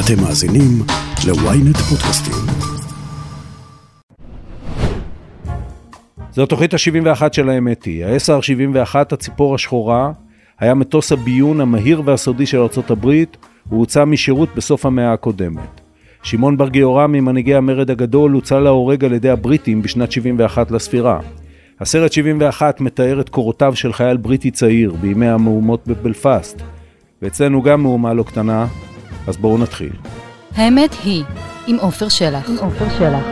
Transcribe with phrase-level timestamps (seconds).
[0.00, 0.82] אתם מאזינים
[1.26, 2.34] ל-ynet פודקאסטים.
[6.32, 8.04] זו התוכנית ה-71 של האמת היא.
[8.04, 10.12] ה-SR-71, הציפור השחורה,
[10.60, 13.06] היה מטוס הביון המהיר והסודי של ארה"ב,
[13.68, 15.80] הוא הוצא משירות בסוף המאה הקודמת.
[16.22, 21.20] שמעון בר גיורא ממנהיגי המרד הגדול הוצא להורג על ידי הבריטים בשנת 71 לספירה.
[21.80, 26.62] הסרט 71 מתאר את קורותיו של חייל בריטי צעיר בימי המהומות בבלפסט.
[27.22, 28.66] ואצלנו גם מהומה לא קטנה,
[29.26, 29.92] אז בואו נתחיל.
[30.54, 31.24] האמת היא,
[31.66, 32.50] עם עופר שלח.
[32.50, 33.24] עם עופר שלח.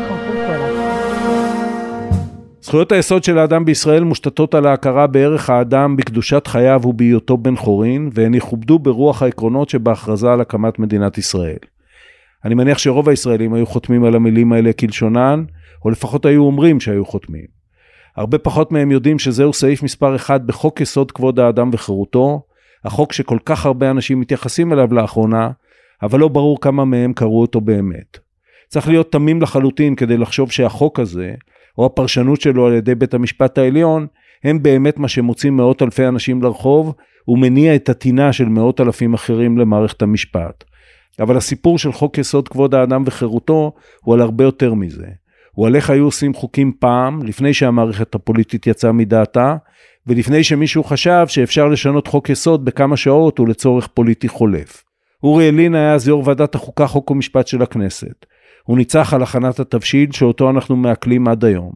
[2.61, 8.11] זכויות היסוד של האדם בישראל מושתתות על ההכרה בערך האדם, בקדושת חייו ובהיותו בן חורין,
[8.13, 11.57] והן יכובדו ברוח העקרונות שבהכרזה על הקמת מדינת ישראל.
[12.45, 15.45] אני מניח שרוב הישראלים היו חותמים על המילים האלה כלשונן,
[15.85, 17.47] או לפחות היו אומרים שהיו חותמים.
[18.17, 22.43] הרבה פחות מהם יודעים שזהו סעיף מספר אחד בחוק יסוד כבוד האדם וחירותו,
[22.85, 25.51] החוק שכל כך הרבה אנשים מתייחסים אליו לאחרונה,
[26.05, 28.19] אבל לא ברור כמה מהם קראו אותו באמת.
[28.69, 31.35] צריך להיות תמים לחלוטין כדי לחשוב שהחוק הזה,
[31.79, 34.07] או הפרשנות שלו על ידי בית המשפט העליון,
[34.45, 36.95] הם באמת מה שמוצאים מאות אלפי אנשים לרחוב,
[37.29, 40.65] ומניע את הטינה של מאות אלפים אחרים למערכת המשפט.
[41.21, 45.07] אבל הסיפור של חוק יסוד כבוד האדם וחירותו הוא על הרבה יותר מזה.
[45.53, 49.57] הוא על איך היו עושים חוקים פעם, לפני שהמערכת הפוליטית יצאה מדעתה,
[50.07, 54.85] ולפני שמישהו חשב שאפשר לשנות חוק יסוד בכמה שעות ולצורך פוליטי חולף.
[55.25, 58.27] אורי אלין היה אז יו"ר ועדת החוקה, חוק ומשפט של הכנסת.
[58.65, 61.73] הוא ניצח על הכנת התבשיל שאותו אנחנו מעכלים עד היום.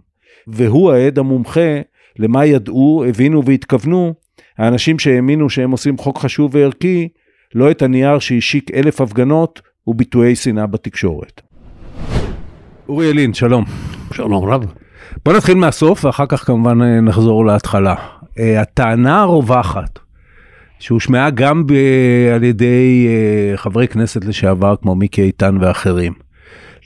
[0.46, 1.80] והוא העד המומחה
[2.19, 4.14] למה ידעו, הבינו והתכוונו
[4.58, 7.08] האנשים שהאמינו שהם עושים חוק חשוב וערכי,
[7.54, 11.41] לא את הנייר שהשיק אלף הפגנות וביטויי שנאה בתקשורת.
[12.88, 13.64] אורי אלין, שלום.
[14.12, 14.72] שלום רב.
[15.24, 17.94] בוא נתחיל מהסוף ואחר כך כמובן אה, נחזור להתחלה.
[18.38, 19.98] אה, הטענה הרווחת,
[20.79, 21.73] שהושמעה גם ב...
[22.34, 26.12] על ידי אה, חברי כנסת לשעבר כמו מיקי איתן ואחרים,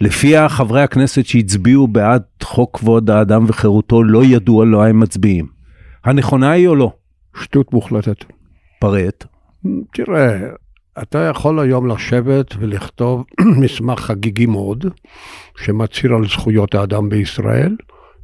[0.01, 5.47] לפיה חברי הכנסת שהצביעו בעד חוק כבוד האדם וחירותו לא ידעו על מה הם מצביעים.
[6.05, 6.92] הנכונה היא או לא?
[7.42, 8.17] שטות מוחלטת.
[8.81, 9.25] פרט.
[9.95, 10.39] תראה,
[11.02, 13.25] אתה יכול היום לשבת ולכתוב
[13.63, 14.85] מסמך חגיגי מאוד,
[15.57, 17.77] שמצהיר על זכויות האדם בישראל,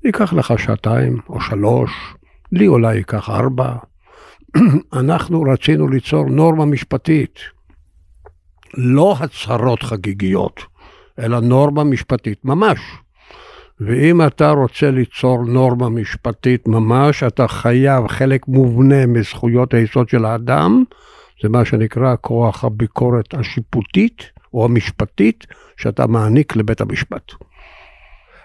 [0.05, 1.91] ייקח לך שעתיים או שלוש,
[2.53, 3.75] לי אולי ייקח ארבע.
[5.01, 7.39] אנחנו רצינו ליצור נורמה משפטית,
[8.75, 10.61] לא הצהרות חגיגיות,
[11.19, 12.79] אלא נורמה משפטית ממש.
[13.81, 20.85] ואם אתה רוצה ליצור נורמה משפטית ממש, אתה חייב חלק מובנה מזכויות היסוד של האדם,
[21.43, 27.33] זה מה שנקרא כוח הביקורת השיפוטית או המשפטית שאתה מעניק לבית המשפט.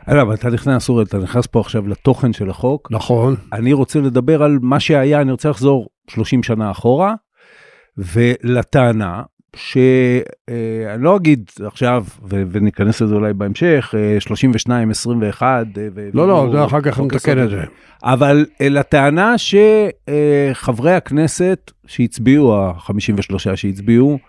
[0.05, 2.87] אגב, אתה נכנס, אורי, אתה נכנס פה עכשיו לתוכן של החוק.
[2.91, 3.35] נכון.
[3.53, 7.13] אני רוצה לדבר על מה שהיה, אני רוצה לחזור 30 שנה אחורה,
[7.97, 9.21] ולטענה
[9.55, 15.65] שאני לא אגיד עכשיו, וניכנס לזה אולי בהמשך, 32, 21.
[16.13, 17.63] לא, לא, זה אחר כך נתקן את זה.
[18.03, 24.19] אבל לטענה שחברי הכנסת שהצביעו, ה-53 שהצביעו,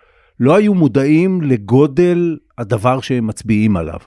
[0.40, 3.98] לא היו מודעים לגודל הדבר שהם מצביעים עליו.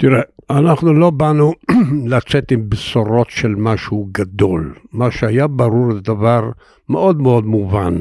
[0.00, 0.20] תראה,
[0.50, 1.52] אנחנו לא באנו
[2.12, 4.74] לצאת עם בשורות של משהו גדול.
[4.92, 6.50] מה שהיה ברור זה דבר
[6.88, 7.94] מאוד מאוד מובן.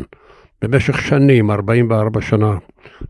[0.62, 2.57] במשך שנים, 44 שנה,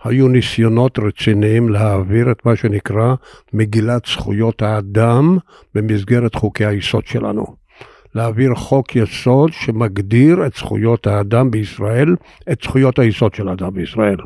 [0.03, 3.15] היו ניסיונות רציניים להעביר את מה שנקרא
[3.53, 5.37] מגילת זכויות האדם
[5.75, 7.45] במסגרת חוקי היסוד שלנו.
[8.15, 12.15] להעביר חוק יסוד שמגדיר את זכויות האדם בישראל,
[12.51, 14.17] את זכויות היסוד של האדם בישראל.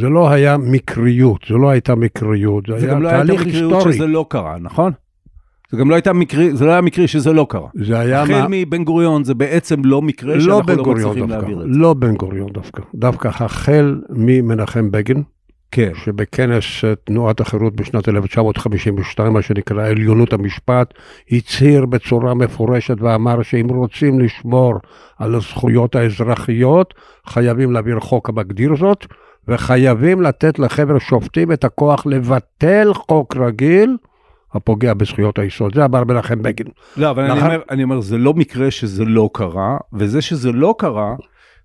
[0.00, 3.52] זה לא היה מקריות, זה לא הייתה מקריות, זה, זה היה לא תהליך היסטורי.
[3.52, 3.58] זה.
[3.60, 4.92] גם לא הייתה מקריות שזה לא קרה, נכון?
[5.70, 7.68] זה גם לא הייתה מקרי, זה לא היה מקרי שזה לא קרה.
[7.74, 8.46] זה היה החל מה...
[8.50, 11.78] מבן גוריון זה בעצם לא מקרה לא שאנחנו לא מצליחים דווקא, להעביר את זה.
[11.78, 15.22] לא בן גוריון דווקא, דווקא החל ממנחם בגין,
[15.70, 20.94] כן, שבכנס אה, תנועת החירות בשנת 1952, מה שנקרא עליונות המשפט,
[21.30, 24.74] הצהיר בצורה מפורשת ואמר שאם רוצים לשמור
[25.18, 26.94] על הזכויות האזרחיות,
[27.26, 29.06] חייבים להעביר חוק המגדיר זאת,
[29.48, 33.96] וחייבים לתת לחבר שופטים את הכוח לבטל חוק רגיל
[34.54, 35.74] הפוגע בזכויות היסוד.
[35.74, 36.66] זה אמר מנחם בגין.
[36.96, 40.52] לא, אבל אני לאחר- אומר, אני אומר, זה לא מקרה שזה לא קרה, וזה שזה
[40.52, 41.14] לא קרה,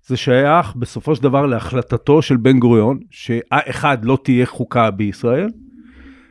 [0.06, 5.48] זה שייך בסופו של דבר להחלטתו של בן גוריון, שאחד, לא תהיה חוקה בישראל,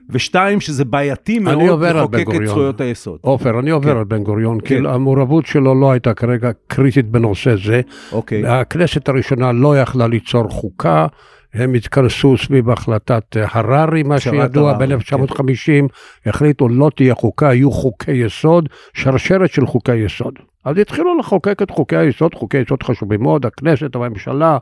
[0.09, 2.47] ושתיים, שזה בעייתי מאוד לחוקק את.
[2.47, 3.17] זכויות היסוד.
[3.21, 3.97] עופר, אני עובר כן.
[3.97, 4.67] על בן גוריון, כן.
[4.67, 7.81] כי המעורבות שלו לא הייתה כרגע קריטית בנושא זה.
[8.11, 11.07] אוקיי, הכנסת הראשונה לא יכלה ליצור חוקה,
[11.53, 15.87] הם התכנסו סביב החלטת אה, הררי, מה שידוע הררי, ב-1950,
[16.25, 20.33] החליטו לא תהיה חוקה, יהיו חוקי יסוד, שרשרת של חוקי יסוד.
[20.65, 24.57] אז התחילו לחוקק את חוקי היסוד, חוקי יסוד חשובים מאוד, הכנסת, הממשלה,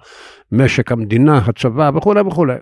[0.51, 2.55] משק המדינה, הצבא וכולי וכולי.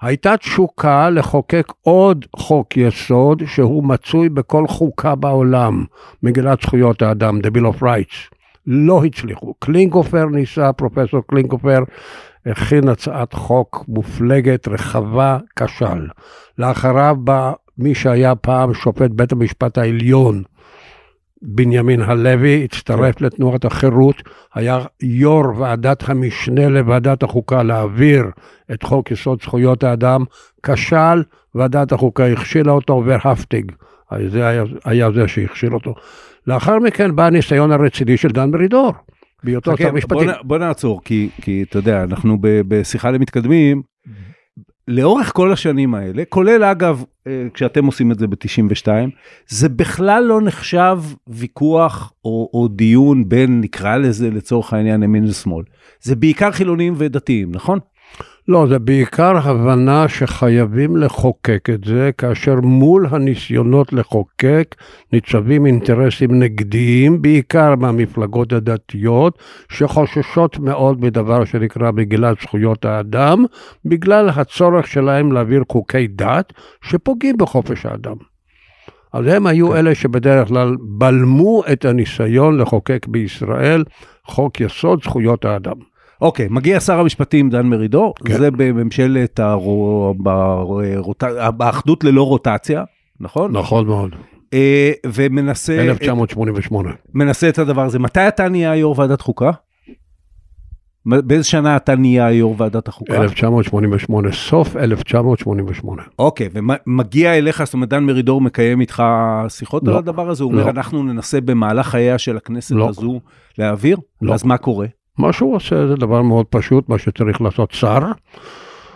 [0.00, 5.84] הייתה תשוקה לחוקק עוד חוק יסוד שהוא מצוי בכל חוקה בעולם,
[6.22, 8.34] מגילת זכויות האדם, The Bill of Rights.
[8.66, 9.54] לא הצליחו.
[9.58, 11.78] קלינגופר ניסה, פרופסור קלינגופר
[12.46, 16.06] הכין הצעת חוק מופלגת, רחבה, כשל.
[16.58, 20.42] לאחריו בא מי שהיה פעם שופט בית המשפט העליון,
[21.42, 23.24] בנימין הלוי, הצטרף כן.
[23.24, 24.22] לתנועת החירות,
[24.54, 28.24] היה יו"ר ועדת המשנה לוועדת החוקה להעביר
[28.72, 30.24] את חוק יסוד זכויות האדם,
[30.62, 31.22] כשל,
[31.54, 33.72] ועדת החוקה הכשילה אותו, והפטיג,
[34.28, 35.94] זה היה, היה זה שהכשיל אותו.
[36.46, 38.92] לאחר מכן בא הניסיון הרציני של דן מרידור.
[39.44, 40.26] בהיותו שר משפטים.
[40.26, 43.82] בוא, בוא נעצור, כי, כי אתה יודע, אנחנו ב, בשיחה למתקדמים,
[44.88, 48.88] לאורך כל השנים האלה, כולל אגב, אה, כשאתם עושים את זה ב-92,
[49.48, 50.98] זה בכלל לא נחשב
[51.28, 55.64] ויכוח או, או דיון בין, נקרא לזה לצורך העניין, ימין ושמאל.
[56.00, 57.78] זה בעיקר חילונים ודתיים, נכון?
[58.50, 64.74] לא, זה בעיקר הבנה שחייבים לחוקק את זה, כאשר מול הניסיונות לחוקק
[65.12, 69.38] ניצבים אינטרסים נגדיים, בעיקר מהמפלגות הדתיות,
[69.72, 73.44] שחוששות מאוד מדבר שנקרא מגילת זכויות האדם,
[73.84, 76.52] בגלל הצורך שלהם להעביר חוקי דת
[76.82, 78.16] שפוגעים בחופש האדם.
[79.12, 79.76] אז הם היו כן.
[79.76, 83.84] אלה שבדרך כלל בלמו את הניסיון לחוקק בישראל
[84.24, 85.89] חוק יסוד זכויות האדם.
[86.20, 88.38] אוקיי, מגיע שר המשפטים דן מרידור, כן.
[88.38, 90.14] זה בממשלת הרו...
[90.18, 91.24] ברוט...
[91.56, 92.84] באחדות ללא רוטציה,
[93.20, 93.52] נכון?
[93.56, 94.14] נכון מאוד.
[94.54, 95.80] אה, ומנסה...
[95.80, 96.90] 1988.
[97.14, 97.98] מנסה את הדבר הזה.
[97.98, 99.50] מתי אתה נהיה יו"ר ועדת חוקה?
[101.06, 103.22] באיזה שנה אתה נהיה יו"ר ועדת החוקה?
[103.22, 106.02] 1988, סוף 1988.
[106.18, 109.02] אוקיי, ומגיע אליך, זאת אומרת, דן מרידור מקיים איתך
[109.48, 110.44] שיחות לא, על הדבר הזה?
[110.44, 110.60] הוא לא.
[110.60, 112.88] אומר, אנחנו ננסה במהלך חייה של הכנסת לא.
[112.88, 113.20] הזו
[113.58, 113.96] להעביר?
[114.22, 114.34] לא.
[114.34, 114.86] אז מה קורה?
[115.18, 117.98] מה שהוא עושה זה דבר מאוד פשוט, מה שצריך לעשות שר,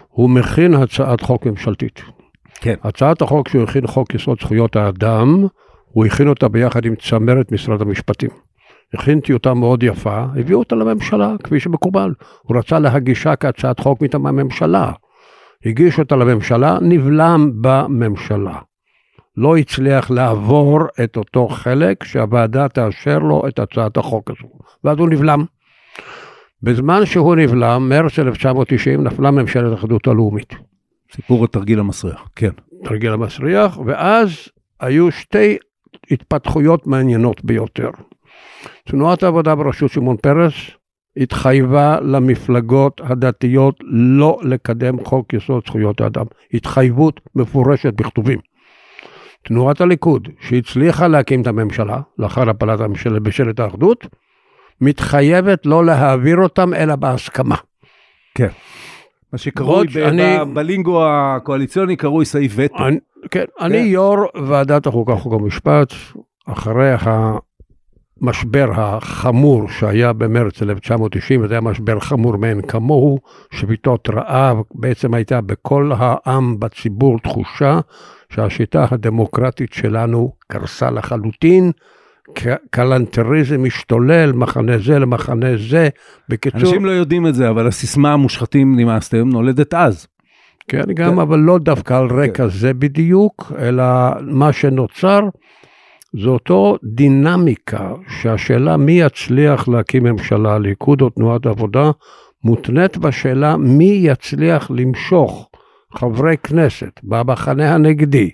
[0.08, 2.02] הוא מכין הצעת חוק ממשלתית.
[2.54, 2.74] כן.
[2.82, 5.46] הצעת החוק שהוא הכין, חוק יסוד זכויות האדם,
[5.84, 8.30] הוא הכין אותה ביחד עם צמרת משרד המשפטים.
[8.94, 12.12] הכין טיוטה מאוד יפה, הביאו אותה לממשלה, כפי שמקובל.
[12.42, 14.92] הוא רצה להגישה כהצעת חוק מטעם הממשלה.
[15.66, 18.58] הגיש אותה לממשלה, נבלם בממשלה.
[19.36, 24.48] לא הצליח לעבור את אותו חלק שהוועדה תאשר לו את הצעת החוק הזו,
[24.84, 25.44] ואז הוא נבלם.
[26.62, 30.54] בזמן שהוא נבלם, מרץ 1990 נפלה ממשלת האחדות הלאומית.
[31.12, 32.50] סיפור התרגיל המסריח, כן.
[32.84, 34.48] תרגיל המסריח, ואז
[34.80, 35.56] היו שתי
[36.10, 37.90] התפתחויות מעניינות ביותר.
[38.84, 40.54] תנועת העבודה בראשות שמעון פרס
[41.16, 46.24] התחייבה למפלגות הדתיות לא לקדם חוק יסוד זכויות האדם.
[46.54, 48.38] התחייבות מפורשת בכתובים.
[49.42, 54.06] תנועת הליכוד, שהצליחה להקים את הממשלה, לאחר הפלת הממשלה בשלט האחדות,
[54.80, 57.56] מתחייבת לא להעביר אותם אלא בהסכמה.
[58.34, 58.48] כן.
[59.32, 62.86] מה שקרוי ב- אני, בלינגו הקואליציוני קרוי סעיף וטו.
[62.86, 62.98] אני,
[63.30, 65.92] כן, כן, אני יו"ר ועדת החוקה, חוק ומשפט,
[66.46, 66.92] אחרי
[68.20, 73.18] המשבר החמור שהיה במרץ 1990, וזה היה משבר חמור מאין כמוהו,
[73.50, 77.80] שביתות רעב, בעצם הייתה בכל העם, בציבור, תחושה
[78.28, 81.72] שהשיטה הדמוקרטית שלנו קרסה לחלוטין.
[82.70, 85.88] קלנטריזם משתולל, מחנה זה למחנה זה.
[86.28, 86.60] בקיצור...
[86.60, 90.06] אנשים לא יודעים את זה, אבל הסיסמה המושחתים נמאסתם נולדת אז.
[90.68, 91.20] כן, גם, כן.
[91.20, 92.48] אבל לא דווקא על רקע כן.
[92.48, 93.84] זה בדיוק, אלא
[94.20, 95.20] מה שנוצר
[96.22, 101.90] זה אותו דינמיקה, שהשאלה מי יצליח להקים ממשלה, ליכוד או תנועת עבודה,
[102.44, 105.48] מותנית בשאלה מי יצליח למשוך
[105.94, 108.30] חברי כנסת במחנה הנגדי,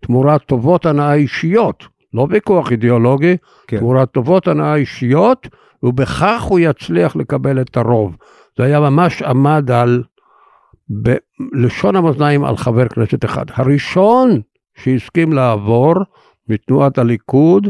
[0.00, 1.97] תמורת טובות הנאה אישיות.
[2.14, 3.36] לא ויכוח אידיאולוגי,
[3.66, 3.78] כן.
[3.78, 5.48] תמורת טובות הנאה אישיות,
[5.82, 8.16] ובכך הוא יצליח לקבל את הרוב.
[8.58, 10.02] זה היה ממש עמד על,
[10.88, 13.44] בלשון המאזניים, על חבר כנסת אחד.
[13.54, 14.40] הראשון
[14.74, 15.94] שהסכים לעבור
[16.48, 17.68] מתנועת הליכוד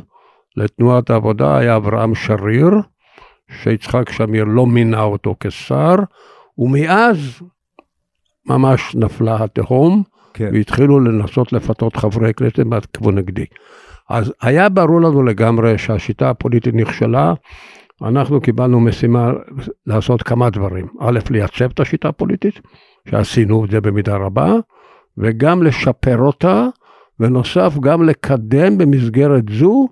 [0.56, 2.70] לתנועת העבודה היה אברהם שריר,
[3.62, 5.94] שיצחק שמיר לא מינה אותו כשר,
[6.58, 7.40] ומאז
[8.46, 10.02] ממש נפלה התהום,
[10.34, 10.50] כן.
[10.52, 13.44] והתחילו לנסות לפתות חברי כנסת מהכיוון נגדי.
[14.08, 17.34] אז היה ברור לנו לגמרי שהשיטה הפוליטית נכשלה.
[18.02, 19.32] אנחנו קיבלנו משימה
[19.86, 20.86] לעשות כמה דברים.
[21.00, 22.60] א', לייצב את השיטה הפוליטית,
[23.08, 24.54] שעשינו את זה במידה רבה,
[25.18, 26.66] וגם לשפר אותה,
[27.20, 29.88] ונוסף גם לקדם במסגרת זו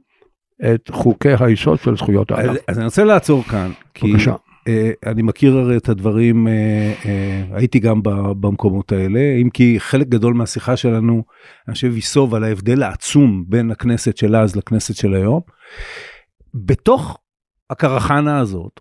[0.64, 2.50] את חוקי היסוד של זכויות האדם.
[2.50, 4.34] אז, אז אני רוצה לעצור כאן, כי בבקשה.
[4.68, 8.00] אה, אני מכיר הרי את הדברים, אה, אה, הייתי גם
[8.40, 11.22] במקומות האלה, אם כי חלק גדול מהשיחה שלנו,
[11.68, 15.40] אני חושב, ייסוב על ההבדל העצום בין הכנסת של אז לכנסת של היום.
[16.54, 17.18] בתוך
[17.70, 18.80] הקרחנה הזאת,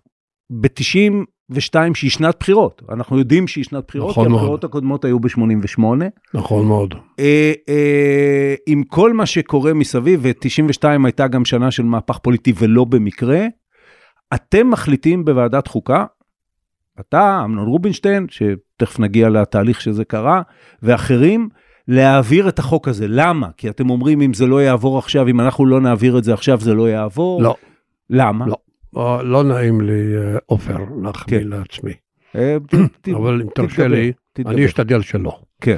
[0.50, 4.40] ב-92 שהיא שנת בחירות, אנחנו יודעים שהיא שנת בחירות, נכון כי מאוד.
[4.40, 5.80] הבחירות הקודמות היו ב-88,
[6.34, 6.94] נכון מאוד.
[7.18, 12.84] אה, אה, עם כל מה שקורה מסביב, ו-92 הייתה גם שנה של מהפך פוליטי ולא
[12.84, 13.46] במקרה,
[14.34, 16.04] אתם מחליטים בוועדת חוקה,
[17.00, 20.42] אתה, אמנון רובינשטיין, שתכף נגיע לתהליך שזה קרה,
[20.82, 21.48] ואחרים,
[21.88, 23.06] להעביר את החוק הזה.
[23.08, 23.48] למה?
[23.56, 26.60] כי אתם אומרים, אם זה לא יעבור עכשיו, אם אנחנו לא נעביר את זה עכשיו,
[26.60, 27.42] זה לא יעבור.
[27.42, 27.56] לא.
[28.10, 28.46] למה?
[28.46, 28.56] לא.
[28.96, 31.48] אה, לא נעים לי, אה, עופר, להחמיא כן.
[31.48, 31.92] לעצמי.
[32.36, 32.56] אה,
[33.16, 34.12] אבל אם תרשה לי.
[34.46, 35.38] אני אשתדל שלא.
[35.60, 35.76] כן.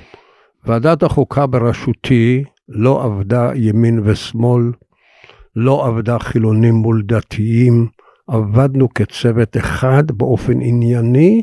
[0.64, 4.72] ועדת החוקה בראשותי לא עבדה ימין ושמאל,
[5.56, 7.88] לא עבדה חילונים מול דתיים,
[8.28, 11.42] עבדנו כצוות אחד באופן ענייני,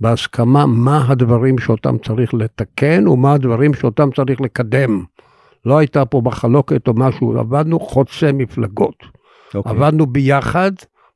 [0.00, 5.04] בהסכמה מה הדברים שאותם צריך לתקן ומה הדברים שאותם צריך לקדם.
[5.66, 9.04] לא הייתה פה מחלוקת או משהו, עבדנו חוצה מפלגות.
[9.54, 9.72] אוקיי.
[9.72, 10.72] עבדנו ביחד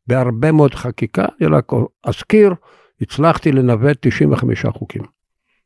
[0.06, 1.72] בהרבה מאוד חקיקה, אני רק
[2.04, 2.54] אזכיר,
[3.00, 5.02] הצלחתי לנווט 95 חוקים.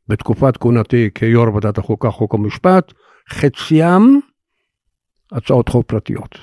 [0.09, 2.93] בתקופת כהונתי כיו"ר ועדת החוקה, חוק ומשפט,
[3.31, 4.21] חציים
[5.33, 6.39] הצעות חוק פרטיות.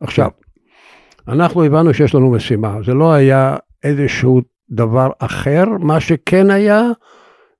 [0.00, 0.30] עכשיו,
[1.28, 6.82] אנחנו הבנו שיש לנו משימה, זה לא היה איזשהו דבר אחר, מה שכן היה,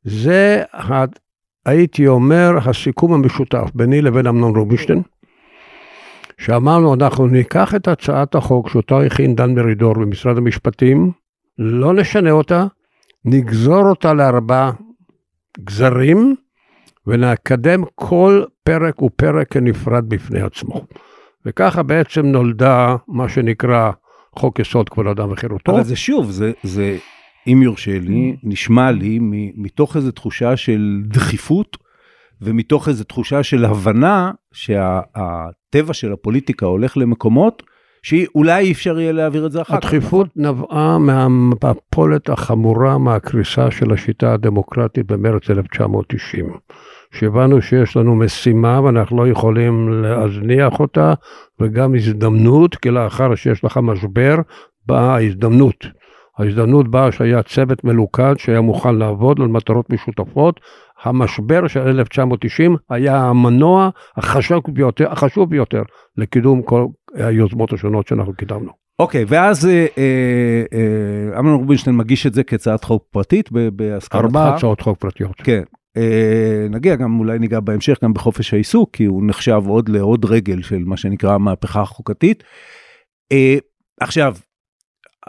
[0.04, 0.62] זה,
[1.66, 5.02] הייתי אומר, הסיכום המשותף ביני לבין אמנון רובינשטיין,
[6.38, 11.10] שאמרנו, אנחנו ניקח את הצעת החוק שאותה הכין דן מרידור במשרד המשפטים,
[11.58, 12.66] לא נשנה אותה,
[13.24, 14.72] נגזור אותה לארבעה
[15.64, 16.34] גזרים,
[17.06, 20.84] ונקדם כל פרק ופרק כנפרד בפני עצמו.
[21.46, 23.90] וככה בעצם נולדה מה שנקרא
[24.38, 25.72] חוק יסוד כבוד האדם וחירותו.
[25.72, 26.96] אבל זה שוב, זה, זה,
[27.46, 29.18] אם יורשה לי, נשמע לי
[29.56, 31.76] מתוך איזו תחושה של דחיפות,
[32.42, 37.62] ומתוך איזו תחושה של הבנה שהטבע של הפוליטיקה הולך למקומות
[38.02, 39.76] שאולי אי אפשר יהיה להעביר את זה אחר כך.
[39.76, 46.52] הדחיפות נבעה מהמפולת החמורה מהקריסה של השיטה הדמוקרטית במרץ 1990.
[47.12, 51.14] שהבנו שיש לנו משימה ואנחנו לא יכולים להזניח אותה,
[51.60, 54.36] וגם הזדמנות, כי לאחר שיש לך משבר,
[54.86, 55.86] באה ההזדמנות.
[56.38, 60.60] ההזדמנות באה שהיה צוות מלוכד שהיה מוכן לעבוד על מטרות משותפות.
[61.02, 65.82] המשבר של 1990 היה המנוע החשוב ביותר, החשוב ביותר
[66.16, 68.72] לקידום כל היוזמות השונות שאנחנו קידמנו.
[68.98, 74.24] אוקיי, ואז אה, אה, אה, אמנון רובינשטיין מגיש את זה כהצעת חוק פרטית בהסכמתך.
[74.24, 75.36] ארבע הצעות חוק פרטיות.
[75.36, 75.62] כן.
[75.96, 80.62] אה, נגיע גם, אולי ניגע בהמשך גם בחופש העיסוק, כי הוא נחשב עוד לעוד רגל
[80.62, 82.44] של מה שנקרא המהפכה החוקתית.
[83.32, 83.56] אה,
[84.00, 84.36] עכשיו,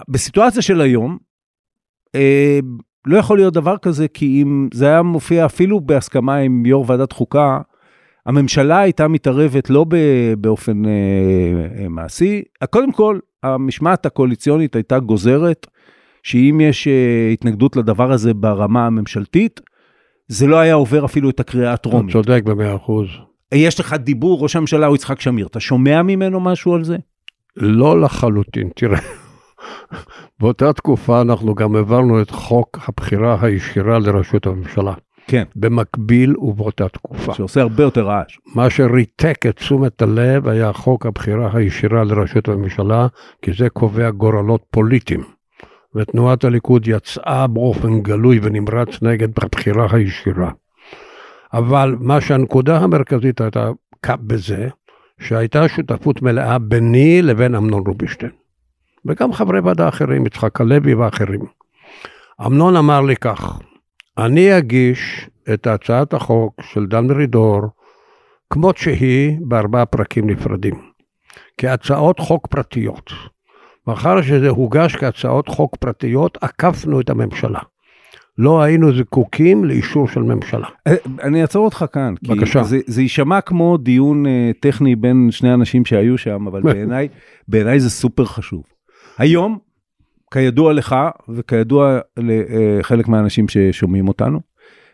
[0.09, 1.17] בסיטואציה של היום,
[2.15, 2.59] אה,
[3.05, 7.11] לא יכול להיות דבר כזה, כי אם זה היה מופיע אפילו בהסכמה עם יו"ר ועדת
[7.11, 7.61] חוקה,
[8.25, 9.85] הממשלה הייתה מתערבת לא
[10.37, 10.91] באופן אה,
[11.79, 12.41] אה, מעשי.
[12.69, 15.67] קודם כל, המשמעת הקואליציונית הייתה גוזרת
[16.23, 19.61] שאם יש אה, התנגדות לדבר הזה ברמה הממשלתית,
[20.27, 22.13] זה לא היה עובר אפילו את הקריאה אתה הטרומית.
[22.13, 23.07] צודק במאה אחוז.
[23.53, 26.97] יש לך דיבור, ראש הממשלה הוא יצחק שמיר, אתה שומע ממנו משהו על זה?
[27.57, 28.99] לא לחלוטין, תראה.
[30.39, 34.93] באותה תקופה אנחנו גם העברנו את חוק הבחירה הישירה לראשות הממשלה.
[35.31, 35.43] כן.
[35.55, 37.33] במקביל ובאותה תקופה.
[37.33, 38.37] שעושה הרבה יותר רעש.
[38.55, 43.07] מה שריתק את תשומת הלב היה חוק הבחירה הישירה לראשות הממשלה,
[43.41, 45.23] כי זה קובע גורלות פוליטיים.
[45.95, 50.51] ותנועת הליכוד יצאה באופן גלוי ונמרץ נגד הבחירה הישירה.
[51.53, 53.69] אבל מה שהנקודה המרכזית הייתה
[54.05, 54.67] בזה,
[55.19, 58.31] שהייתה שותפות מלאה ביני לבין אמנון רובינשטיין.
[59.05, 61.41] וגם חברי ועדה אחרים, יצחק הלוי ואחרים.
[62.45, 63.59] אמנון אמר לי כך,
[64.25, 67.61] אני אגיש את הצעת החוק של דן מרידור
[68.49, 70.75] כמות שהיא בארבעה פרקים נפרדים,
[71.57, 73.11] כהצעות חוק פרטיות.
[73.87, 77.59] מאחר שזה הוגש כהצעות חוק פרטיות, עקפנו את הממשלה.
[78.37, 80.67] לא היינו זקוקים לאישור של ממשלה.
[80.87, 82.63] אה, אני אעצור אותך כאן, בבקשה.
[82.63, 87.07] זה, זה יישמע כמו דיון אה, טכני בין שני אנשים שהיו שם, אבל בעיניי,
[87.47, 88.63] בעיניי זה סופר חשוב.
[89.17, 89.57] היום,
[90.31, 90.95] כידוע לך,
[91.29, 94.39] וכידוע לחלק מהאנשים ששומעים אותנו,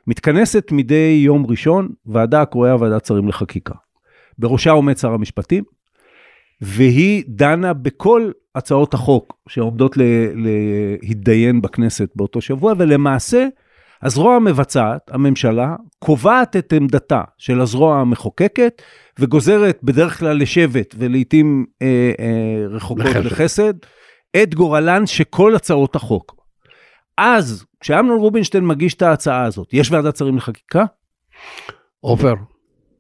[0.07, 3.73] מתכנסת מדי יום ראשון ועדה הקרויה ועדת שרים לחקיקה.
[4.39, 5.63] בראשה עומד שר המשפטים,
[6.61, 9.97] והיא דנה בכל הצעות החוק שעומדות
[10.35, 13.47] להתדיין בכנסת באותו שבוע, ולמעשה,
[14.01, 18.81] הזרוע המבצעת, הממשלה, קובעת את עמדתה של הזרוע המחוקקת,
[19.19, 23.25] וגוזרת בדרך כלל לשבט ולעיתים אה, אה, רחוקות לחסד.
[23.25, 23.73] לחסד,
[24.43, 26.35] את גורלן שכל הצעות החוק.
[27.17, 30.85] אז, כשאמנון רובינשטיין מגיש את ההצעה הזאת, יש ועדת שרים לחקיקה?
[31.99, 32.33] עופר,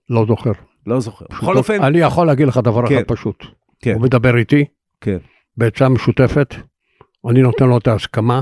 [0.09, 0.51] לא זוכר.
[0.87, 1.25] לא זוכר.
[1.29, 2.95] בכל אופן, אני יכול להגיד לך דבר כן.
[2.95, 3.43] אחד פשוט.
[3.79, 3.93] כן.
[3.93, 4.65] הוא מדבר איתי,
[5.01, 5.17] כן.
[5.57, 6.55] בעצה משותפת,
[7.29, 8.41] אני נותן לו את ההסכמה.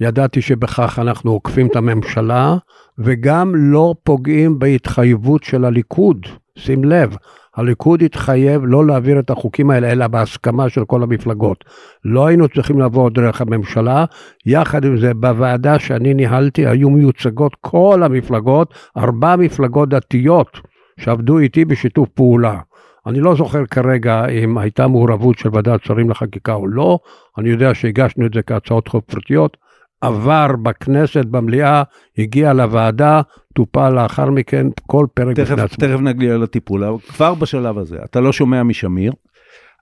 [0.00, 2.56] ידעתי שבכך אנחנו עוקפים את הממשלה,
[2.98, 6.26] וגם לא פוגעים בהתחייבות של הליכוד.
[6.58, 7.16] שים לב,
[7.56, 11.64] הליכוד התחייב לא להעביר את החוקים האלה, אלא בהסכמה של כל המפלגות.
[12.04, 14.04] לא היינו צריכים לעבור דרך הממשלה.
[14.46, 20.60] יחד עם זה, בוועדה שאני ניהלתי היו מיוצגות כל המפלגות, ארבע מפלגות דתיות
[21.00, 22.58] שעבדו איתי בשיתוף פעולה.
[23.06, 26.98] אני לא זוכר כרגע אם הייתה מעורבות של ועדת שרים לחקיקה או לא,
[27.38, 29.56] אני יודע שהגשנו את זה כהצעות חוק פרטיות,
[30.00, 31.82] עבר בכנסת, במליאה,
[32.18, 33.20] הגיע לוועדה,
[33.54, 35.88] טופל לאחר מכן כל פרק בפני עצמו.
[35.88, 39.12] תכף נגיע לטיפול, אבל כבר בשלב הזה, אתה לא שומע משמיר,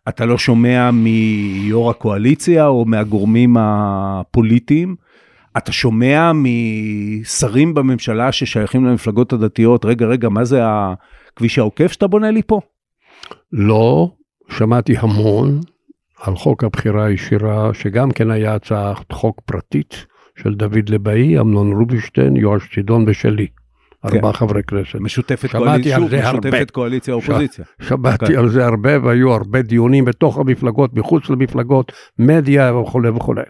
[0.08, 4.96] אתה לא שומע מיו"ר הקואליציה או מהגורמים הפוליטיים,
[5.56, 12.30] אתה שומע משרים בממשלה ששייכים למפלגות הדתיות, רגע, רגע, מה זה הכביש העוקף שאתה בונה
[12.30, 12.60] לי פה?
[13.52, 14.10] לא,
[14.50, 15.60] שמעתי המון
[16.20, 20.06] על חוק הבחירה הישירה, שגם כן היה הצעת חוק פרטית
[20.42, 23.46] של דוד לבאי, אמנון רובינשטיין, יואש צידון ושלי.
[24.04, 24.94] ארבעה חברי כנסת.
[25.00, 26.44] משותפת שוב.
[26.44, 27.64] משותפת קואליציה אופוזיציה.
[27.82, 28.36] שמעתי אוקיי.
[28.36, 33.42] על זה הרבה, והיו הרבה דיונים בתוך המפלגות, מחוץ למפלגות, מדיה וכולי וכולי.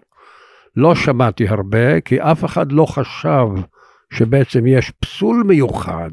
[0.77, 3.47] לא שמעתי הרבה, כי אף אחד לא חשב
[4.13, 6.11] שבעצם יש פסול מיוחד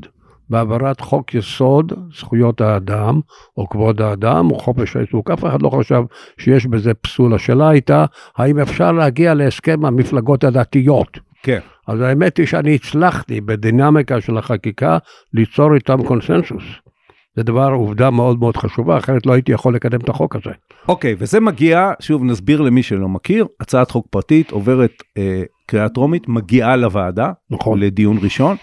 [0.52, 3.20] בהעברת חוק יסוד זכויות האדם,
[3.58, 5.32] או כבוד האדם, או חופש העיסוק.
[5.32, 6.04] אף אחד לא חשב
[6.38, 7.34] שיש בזה פסול.
[7.34, 8.06] השאלה הייתה,
[8.38, 11.20] האם אפשר להגיע להסכם המפלגות הדתיות?
[11.44, 11.60] כן.
[11.88, 14.98] אז האמת היא שאני הצלחתי בדינמיקה של החקיקה
[15.34, 16.64] ליצור איתם קונסנזוס.
[17.36, 20.52] זה דבר, עובדה מאוד מאוד חשובה, אחרת לא הייתי יכול לקדם את החוק הזה.
[20.88, 26.28] אוקיי, וזה מגיע, שוב נסביר למי שלא מכיר, הצעת חוק פרטית עוברת אה, קריאה טרומית,
[26.28, 27.80] מגיעה לוועדה, נכון.
[27.80, 28.56] לדיון ראשון,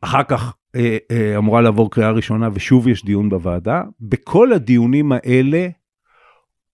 [0.00, 0.54] אחר כך
[1.38, 3.82] אמורה לעבור קריאה ראשונה ושוב יש דיון בוועדה.
[4.00, 5.68] בכל הדיונים האלה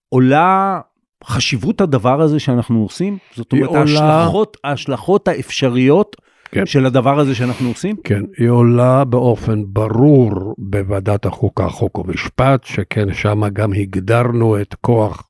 [0.09, 0.81] עולה
[1.25, 6.17] חשיבות הדבר הזה שאנחנו עושים, זאת אומרת עולה- ההשלכות, ההשלכות האפשריות
[6.51, 6.67] כן.
[6.67, 7.97] של הדבר הזה שאנחנו עושים.
[8.05, 15.29] כן, היא עולה באופן ברור בוועדת החוקה, חוק ומשפט, שכן שם גם הגדרנו את כוח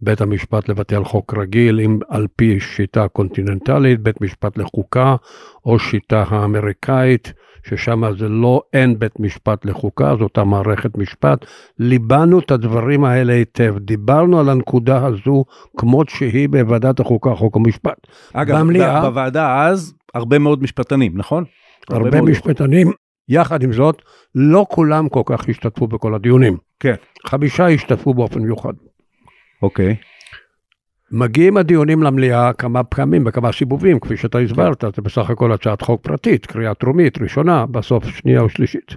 [0.00, 5.16] בית המשפט לבטל חוק רגיל, אם על פי שיטה קונטיננטלית, בית משפט לחוקה,
[5.66, 7.32] או שיטה האמריקאית,
[7.66, 11.44] ששם זה לא אין בית משפט לחוקה, זו אותה מערכת משפט.
[11.78, 15.44] ליבנו את הדברים האלה היטב, דיברנו על הנקודה הזו
[15.76, 18.06] כמות שהיא בוועדת החוקה, חוק ומשפט.
[18.32, 21.44] אגב, במליאה- בוועדה אז הרבה מאוד משפטנים, נכון?
[21.90, 22.30] הרבה מאוד.
[22.30, 22.90] משפטנים,
[23.28, 24.02] יחד עם זאת,
[24.34, 26.56] לא כולם כל כך השתתפו בכל הדיונים.
[26.80, 26.94] כן.
[27.26, 28.72] חמישה השתתפו באופן מיוחד.
[29.62, 29.96] אוקיי.
[31.12, 36.02] מגיעים הדיונים למליאה כמה פעמים, בכמה סיבובים, כפי שאתה הסברת, זה בסך הכל הצעת חוק
[36.02, 38.96] פרטית, קריאה טרומית, ראשונה, בסוף שנייה ושלישית.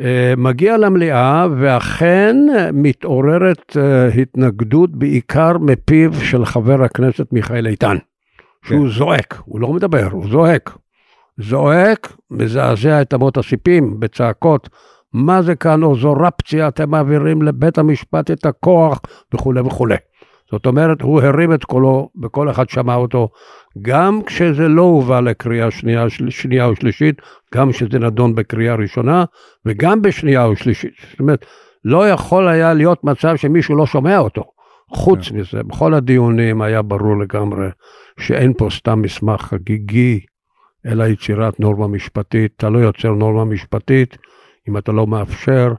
[0.00, 2.36] אה, מגיע למליאה ואכן
[2.72, 7.96] מתעוררת אה, התנגדות בעיקר מפיו של חבר הכנסת מיכאל איתן,
[8.64, 10.76] שהוא זועק, הוא לא מדבר, הוא זועק.
[11.38, 14.68] זועק, מזעזע את אמות הסיפים בצעקות,
[15.12, 19.00] מה זה כאן אוזורפציה, אתם מעבירים לבית המשפט את הכוח
[19.34, 19.96] וכולי וכולי.
[20.54, 23.28] זאת אומרת, הוא הרים את קולו וכל אחד שמע אותו,
[23.82, 27.22] גם כשזה לא הובא לקריאה שנייה, של, שנייה ושלישית,
[27.54, 29.24] גם כשזה נדון בקריאה ראשונה
[29.66, 30.92] וגם בשנייה ושלישית.
[31.10, 31.46] זאת אומרת,
[31.84, 34.44] לא יכול היה להיות מצב שמישהו לא שומע אותו.
[34.88, 37.66] חוץ מזה, בכל הדיונים היה ברור לגמרי
[38.20, 40.20] שאין פה סתם מסמך חגיגי,
[40.86, 42.52] אלא יצירת נורמה משפטית.
[42.56, 44.16] אתה לא יוצר נורמה משפטית
[44.68, 45.72] אם אתה לא מאפשר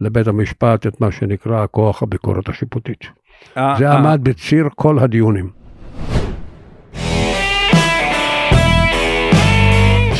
[0.00, 3.21] לבית המשפט את מה שנקרא כוח הביקורת השיפוטית.
[3.56, 5.62] אה, זה אה, עמד בציר כל הדיונים.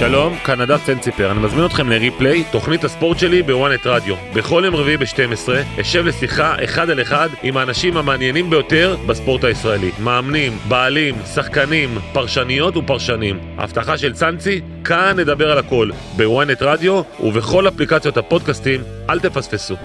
[0.02, 4.14] שלום, כאן נדב צנציפר, אני מזמין אתכם לריפליי, תוכנית הספורט שלי בוואנט רדיו.
[4.34, 9.90] בכל יום רביעי ב-12 אשב לשיחה אחד על אחד עם האנשים המעניינים ביותר בספורט הישראלי.
[10.02, 13.38] מאמנים, בעלים, שחקנים, פרשניות ופרשנים.
[13.58, 18.80] הבטחה של צאנצי, כאן נדבר על הכל, בוואנט רדיו ובכל אפליקציות הפודקאסטים,
[19.10, 19.76] אל תפספסו.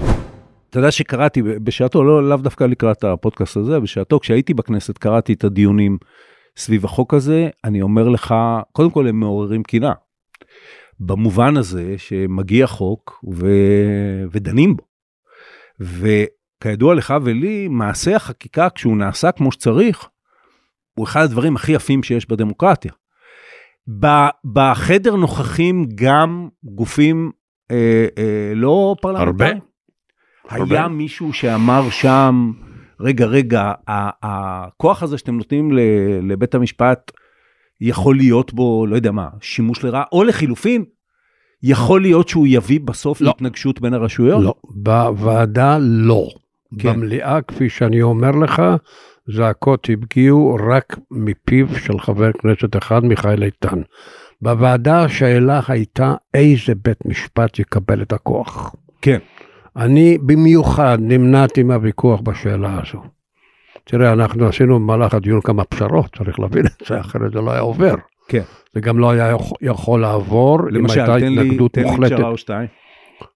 [0.70, 5.44] אתה יודע שקראתי בשעתו, לא, לאו דווקא לקראת הפודקאסט הזה, בשעתו כשהייתי בכנסת קראתי את
[5.44, 5.98] הדיונים
[6.58, 8.36] סביב החוק הזה, אני אומר לך,
[8.72, 9.94] קודם כל הם מעוררים קינה.
[11.00, 13.48] במובן הזה שמגיע חוק ו...
[14.32, 14.84] ודנים בו.
[15.80, 20.10] וכידוע לך ולי, מעשה החקיקה כשהוא נעשה כמו שצריך,
[20.98, 22.92] הוא אחד הדברים הכי יפים שיש בדמוקרטיה.
[24.54, 27.32] בחדר נוכחים גם גופים
[27.72, 29.67] אה, אה, לא פרלמנטריים.
[30.50, 30.88] היה.
[30.88, 32.52] מישהו שאמר שם,
[33.00, 35.72] רגע, רגע, הכוח הזה שאתם נותנים
[36.22, 37.12] לבית המשפט,
[37.82, 40.86] יכול להיות בו, לא יודע מה, שימוש לרעה, או לחילופין,
[41.64, 43.28] יכול להיות שהוא יביא בסוף לא.
[43.28, 44.44] להתנגשות בין הרשויות?
[44.44, 46.28] לא, בוועדה לא.
[46.80, 46.94] כן.
[46.94, 48.62] במליאה, כפי שאני אומר לך,
[49.36, 53.82] זעקות הגיעו רק מפיו של חבר כנסת אחד, מיכאל איתן.
[54.42, 58.76] בוועדה השאלה הייתה איזה בית משפט יקבל את הכוח.
[59.02, 59.20] כן.
[59.78, 63.02] אני במיוחד נמנעתי מהוויכוח בשאלה הזו.
[63.84, 67.60] תראה, אנחנו עשינו במהלך הדיון כמה פשרות, צריך להבין את זה, אחרת זה לא היה
[67.60, 67.96] עובר.
[68.28, 68.42] כן.
[68.74, 72.14] זה גם לא היה יכול- לעבור אם למשל, הייתה תן לי, התנגדות תן לי מוחלטת.
[72.16, 72.68] פשרה או שתיים.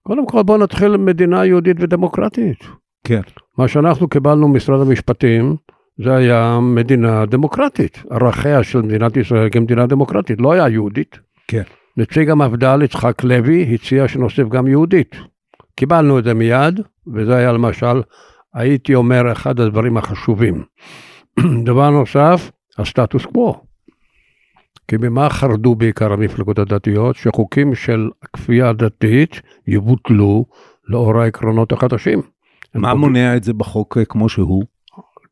[0.02, 2.64] קודם כל בוא נתחיל מדינה יהודית ודמוקרטית.
[3.04, 3.20] כן.
[3.58, 5.56] מה שאנחנו קיבלנו ממשרד המשפטים,
[6.04, 8.02] זה היה מדינה דמוקרטית.
[8.10, 11.18] ערכיה של מדינת ישראל כמדינה דמוקרטית, לא היה יהודית.
[11.48, 11.62] כן.
[11.96, 15.16] נציג המפד"ל יצחק לוי הציע שנוסיף גם יהודית.
[15.76, 16.80] קיבלנו את זה מיד,
[17.14, 18.02] וזה היה למשל,
[18.54, 20.64] הייתי אומר, אחד הדברים החשובים.
[21.66, 23.54] דבר נוסף, הסטטוס קוו.
[24.88, 27.16] כי ממה חרדו בעיקר המפלגות הדתיות?
[27.16, 30.44] שחוקים של כפייה דתית יבוטלו
[30.88, 32.18] לאור העקרונות החדשים.
[32.18, 34.64] מה פוגעים- מונע את זה בחוק אה, כמו שהוא?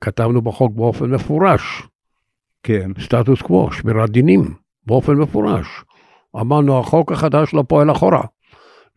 [0.01, 1.83] כתבנו בחוק באופן מפורש,
[2.63, 2.91] כן.
[3.01, 4.55] סטטוס קוו, שמירת דינים,
[4.87, 5.67] באופן מפורש.
[6.41, 8.23] אמרנו, החוק החדש לא פועל אחורה.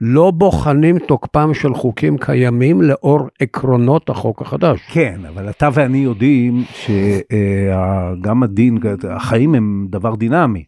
[0.06, 4.80] לא בוחנים תוקפם של חוקים קיימים לאור עקרונות החוק החדש.
[4.92, 8.78] כן, אבל אתה ואני יודעים שגם הדין,
[9.10, 10.64] החיים הם דבר דינמי.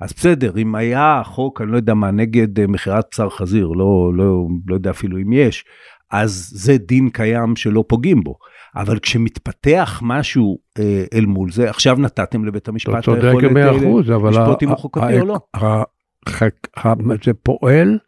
[0.00, 4.12] אז בסדר, אם היה חוק, אני לא יודע מה, נגד אה, מכירת בשר חזיר, לא,
[4.14, 5.64] לא, לא יודע אפילו אם יש,
[6.10, 8.34] אז זה דין קיים שלא פוגעים בו.
[8.76, 14.30] אבל כשמתפתח משהו אה, אל מול זה, עכשיו נתתם לבית המשפט צודק היכולת, אה.
[14.30, 15.38] לשפוט אם הוא חוקתי או לא.
[17.24, 17.98] זה פועל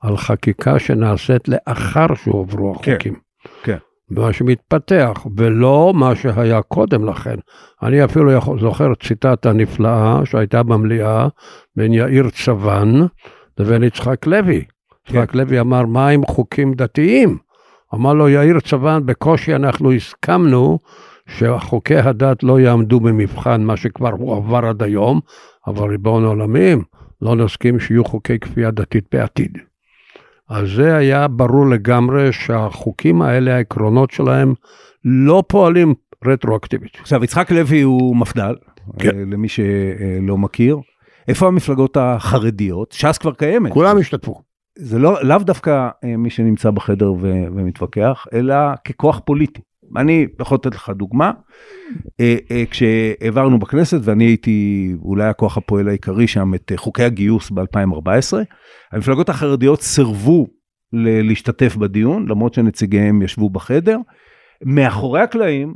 [0.00, 3.14] על חקיקה שנעשית לאחר שהועברו כן, החוקים.
[3.62, 3.76] כן.
[4.10, 7.34] מה שמתפתח, ולא מה שהיה קודם לכן.
[7.82, 11.28] אני אפילו יכול, זוכר ציטטה נפלאה שהייתה במליאה
[11.76, 13.00] בין יאיר צבן
[13.58, 14.64] לבין יצחק לוי.
[15.08, 17.38] יצחק לוי אמר, מה עם חוקים דתיים?
[17.94, 20.78] אמר לו יאיר צבן, בקושי אנחנו הסכמנו
[21.26, 25.20] שחוקי הדת לא יעמדו במבחן מה שכבר הועבר עד היום,
[25.66, 26.82] אבל ריבון העולמים,
[27.22, 29.58] לא נסכים שיהיו חוקי כפייה דתית בעתיד.
[30.48, 34.54] אז זה היה ברור לגמרי שהחוקים האלה, העקרונות שלהם,
[35.04, 35.94] לא פועלים
[36.26, 36.96] רטרואקטיבית.
[37.00, 38.54] עכשיו, יצחק לוי הוא מפד"ל,
[38.98, 39.08] כן.
[39.08, 40.78] אה, למי שלא מכיר.
[41.28, 42.92] איפה המפלגות החרדיות?
[42.92, 43.72] ש"ס כבר קיימת.
[43.72, 44.42] כולם השתתפו.
[44.78, 47.18] זה לא, לאו דווקא אה, מי שנמצא בחדר ו,
[47.54, 49.60] ומתווכח, אלא ככוח פוליטי.
[49.96, 51.32] אני יכול לתת לך דוגמה,
[52.20, 58.36] אה, אה, כשהעברנו בכנסת, ואני הייתי אולי הכוח הפועל העיקרי שם, את חוקי הגיוס ב-2014,
[58.92, 60.46] המפלגות החרדיות סירבו
[60.92, 63.98] להשתתף בדיון, למרות שנציגיהם ישבו בחדר.
[64.64, 65.74] מאחורי הקלעים,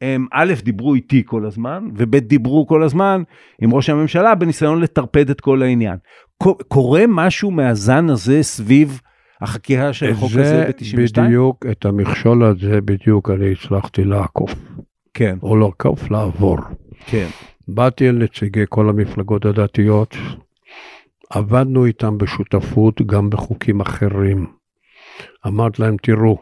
[0.00, 3.22] הם א', דיברו איתי כל הזמן, וב', דיברו כל הזמן
[3.62, 5.96] עם ראש הממשלה בניסיון לטרפד את כל העניין.
[6.68, 9.00] קורה משהו מהזן הזה סביב
[9.40, 11.20] החקירה של החוק הזה זה ב-92?
[11.20, 14.54] בדיוק, את המכשול הזה בדיוק אני הצלחתי לעקוף,
[15.14, 16.58] כן, או לעקוף, לעבור.
[17.06, 17.28] כן,
[17.68, 20.16] באתי אל נציגי כל המפלגות הדתיות,
[21.30, 24.46] עבדנו איתם בשותפות גם בחוקים אחרים.
[25.46, 26.38] אמרתי להם, תראו,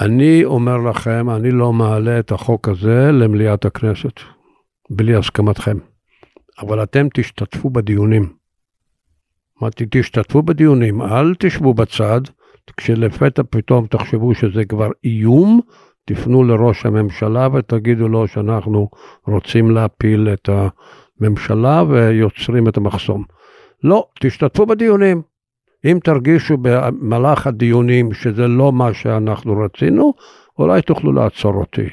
[0.00, 4.20] אני אומר לכם, אני לא מעלה את החוק הזה למליאת הכנסת,
[4.90, 5.76] בלי הסכמתכם.
[6.58, 8.32] אבל אתם תשתתפו בדיונים.
[9.62, 12.20] אמרתי, תשתתפו בדיונים, אל תשבו בצד,
[12.76, 15.60] כשלפתע פתאום תחשבו שזה כבר איום,
[16.04, 18.88] תפנו לראש הממשלה ותגידו לו שאנחנו
[19.26, 20.48] רוצים להפיל את
[21.20, 23.24] הממשלה ויוצרים את המחסום.
[23.84, 25.22] לא, תשתתפו בדיונים.
[25.84, 30.14] אם תרגישו במהלך הדיונים שזה לא מה שאנחנו רצינו,
[30.58, 31.88] אולי תוכלו לעצור אותי.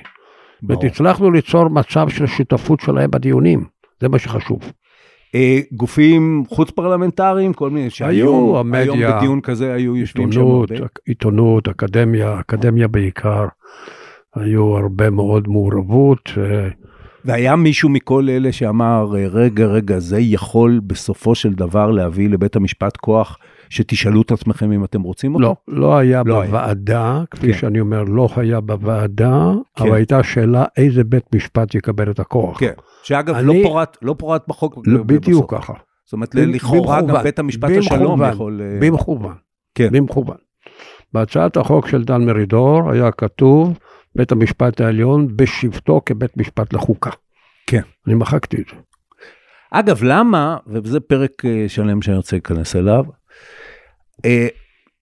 [0.61, 0.83] ברור.
[0.83, 3.65] והצלחנו ליצור מצב של שותפות שלהם בדיונים,
[4.01, 4.59] זה מה שחשוב.
[5.35, 10.75] אה, גופים חוץ פרלמנטריים, כל מיני, שהיום המדיה, היום בדיון כזה היו יושבים שם הרבה.
[11.05, 13.45] עיתונות, אקדמיה, אקדמיה בעיקר,
[14.35, 16.31] היו הרבה מאוד מעורבות.
[16.37, 16.67] אה,
[17.25, 22.55] והיה מישהו מכל אלה שאמר, אה, רגע, רגע, זה יכול בסופו של דבר להביא לבית
[22.55, 23.37] המשפט כוח
[23.71, 25.43] שתשאלו את עצמכם אם אתם רוצים אותו?
[25.45, 26.47] לא, לא היה לא היה.
[26.51, 27.59] בוועדה, כפי כן.
[27.59, 29.83] שאני אומר, לא היה בוועדה, כן.
[29.83, 32.59] אבל הייתה שאלה איזה בית משפט יקבל את הכוח.
[32.59, 32.73] כן.
[33.03, 34.77] שאגב, אני- לא פורט, לא פורט בחוק.
[34.85, 35.53] לא, בדיוק.
[35.53, 35.73] ככה.
[36.05, 38.61] זאת אומרת, לכאורה גם בית המשפט השלום יכול...
[38.61, 39.35] אה, במכוון.
[39.75, 39.89] כן.
[39.91, 40.37] במכוון.
[41.13, 43.79] בהצעת החוק של דן מרידור היה כתוב
[44.15, 47.09] בית המשפט העליון בשבתו כבית משפט לחוקה.
[47.67, 47.81] כן.
[48.07, 48.75] אני מחקתי את זה.
[49.71, 53.05] אגב, למה, וזה פרק אה, שלם שאני רוצה להיכנס אליו,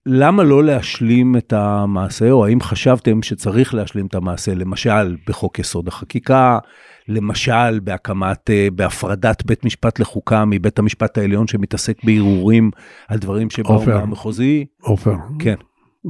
[0.05, 5.87] למה לא להשלים את המעשה, או האם חשבתם שצריך להשלים את המעשה, למשל בחוק יסוד
[5.87, 6.59] החקיקה,
[7.07, 12.71] למשל בהקמת, אה, בהפרדת בית משפט לחוקה מבית המשפט העליון שמתעסק בערעורים
[13.07, 13.85] על דברים שבאו.
[13.85, 14.65] מהמחוזי?
[14.81, 15.55] עופר, כן.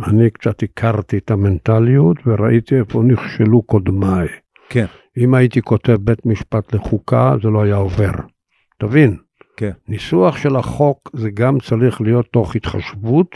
[0.07, 4.27] אני קצת הכרתי את המנטליות וראיתי איפה נכשלו קודמיי.
[4.69, 4.85] כן.
[5.17, 8.11] אם הייתי כותב בית משפט לחוקה, זה לא היה עובר.
[8.79, 9.17] תבין,
[9.59, 9.71] כן.
[9.87, 13.35] ניסוח של החוק זה גם צריך להיות תוך התחשבות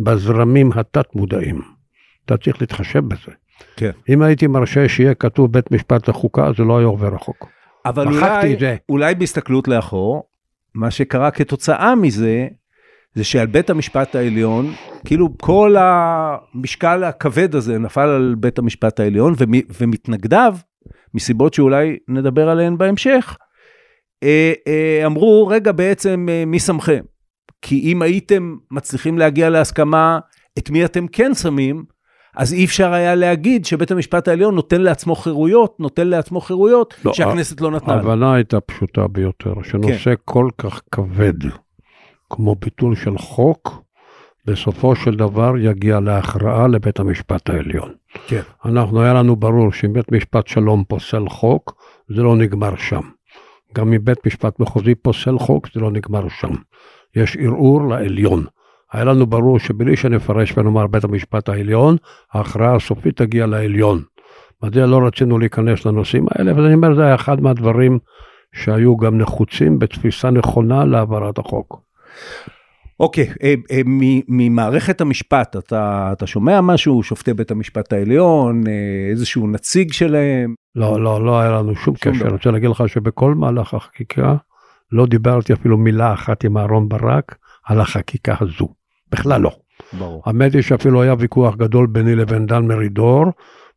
[0.00, 1.60] בזרמים התת-מודעים.
[2.24, 3.32] אתה צריך להתחשב בזה.
[3.76, 3.90] כן.
[4.08, 7.46] אם הייתי מרשה שיהיה כתוב בית משפט לחוקה, זה לא היה עובר החוק.
[7.86, 8.16] אבל אולי.
[8.88, 10.22] אולי בהסתכלות לאחור,
[10.74, 12.48] מה שקרה כתוצאה מזה,
[13.14, 14.72] זה שעל בית המשפט העליון,
[15.04, 20.54] כאילו כל המשקל הכבד הזה נפל על בית המשפט העליון, ומ- ומתנגדיו,
[21.14, 23.36] מסיבות שאולי נדבר עליהן בהמשך,
[25.06, 27.00] אמרו, רגע, בעצם אה, מי שמכם?
[27.62, 30.18] כי אם הייתם מצליחים להגיע להסכמה
[30.58, 31.84] את מי אתם כן שמים,
[32.36, 37.12] אז אי אפשר היה להגיד שבית המשפט העליון נותן לעצמו חירויות, נותן לעצמו חירויות לא,
[37.12, 37.94] שהכנסת לא נתנה.
[37.94, 40.22] ההבנה הייתה פשוטה ביותר, שנושא כן.
[40.24, 41.34] כל כך כבד,
[42.30, 43.82] כמו ביטול של חוק,
[44.46, 47.94] בסופו של דבר יגיע להכרעה לבית המשפט העליון.
[48.26, 48.40] כן.
[48.64, 53.00] אנחנו, היה לנו ברור שאם בית משפט שלום פוסל חוק, זה לא נגמר שם.
[53.74, 56.52] גם אם בית משפט מחוזי פוסל חוק, זה לא נגמר שם.
[57.16, 58.44] יש ערעור לעליון.
[58.92, 61.96] היה לנו ברור שבלי שנפרש ונאמר בית המשפט העליון,
[62.32, 64.02] ההכרעה הסופית תגיע לעליון.
[64.62, 67.98] מדוע לא רצינו להיכנס לנושאים האלה, ואני אומר, זה היה אחד מהדברים
[68.54, 71.80] שהיו גם נחוצים בתפיסה נכונה להעברת החוק.
[73.00, 73.80] אוקיי, אה, אה,
[74.28, 80.54] ממערכת המשפט, אתה, אתה שומע משהו, שופטי בית המשפט העליון, אה, איזשהו נציג שלהם?
[80.74, 82.24] לא, לא, לא היה לנו שום שום קשר.
[82.24, 84.36] אני רוצה להגיד לך שבכל מהלך החקיקה,
[84.92, 88.68] לא דיברתי אפילו מילה אחת עם אהרן ברק על החקיקה הזו.
[89.12, 89.50] בכלל לא.
[89.92, 90.22] ברור.
[90.26, 93.24] האמת היא שאפילו היה ויכוח גדול ביני לבין דן מרידור,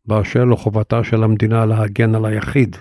[0.05, 2.75] באשר לחובתה של המדינה להגן על היחיד.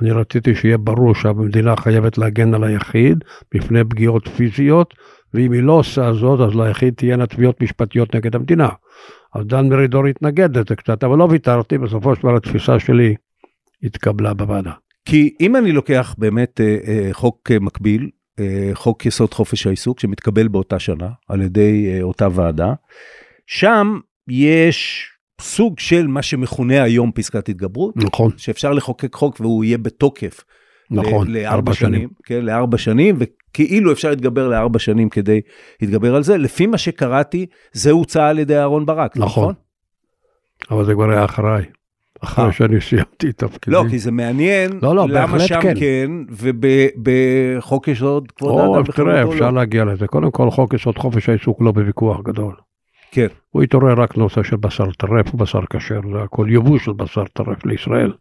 [0.00, 4.94] אני רציתי שיהיה ברור שהמדינה חייבת להגן על היחיד מפני פגיעות פיזיות,
[5.34, 8.68] ואם היא לא עושה זאת, אז ליחיד תהיינה תביעות משפטיות נגד המדינה.
[9.34, 13.14] אז דן מרידור התנגד לזה קצת, אבל לא ויתרתי, בסופו של דבר התפיסה שלי
[13.82, 14.72] התקבלה בוועדה.
[15.04, 20.00] כי אם אני לוקח באמת אה, אה, חוק אה, מקביל, אה, חוק יסוד חופש העיסוק,
[20.00, 22.72] שמתקבל באותה שנה על ידי אה, אותה ועדה,
[23.46, 25.08] שם יש
[25.40, 30.44] סוג של מה שמכונה היום פסקת התגברות, נכון, שאפשר לחוקק חוק והוא יהיה בתוקף
[30.90, 33.16] נכון, לארבע שנים, כן, לארבע שנים,
[33.50, 35.40] וכאילו אפשר להתגבר לארבע שנים כדי
[35.82, 36.36] להתגבר על זה.
[36.36, 39.42] לפי מה שקראתי, זה הוצע על ידי אהרן ברק, נכון.
[39.42, 39.54] נכון?
[40.70, 41.64] אבל זה כבר היה אחריי.
[42.20, 42.52] אחרי אה.
[42.52, 43.76] שאני סיימתי את תפקידי.
[43.76, 45.74] לא, כי זה מעניין, לא, לא, למה שם כן.
[45.78, 49.56] כן, ובחוק יסוד כבוד האדם אז תראה, וחירותו אפשר לא.
[49.56, 50.06] להגיע לזה.
[50.06, 52.54] קודם כל, חוק יסוד חופש העיסוק לא בוויכוח גדול.
[53.12, 57.24] כן, הוא התעורר רק נושא של בשר טרף ובשר כשר, זה הכל יבוא של בשר
[57.24, 58.12] טרף לישראל.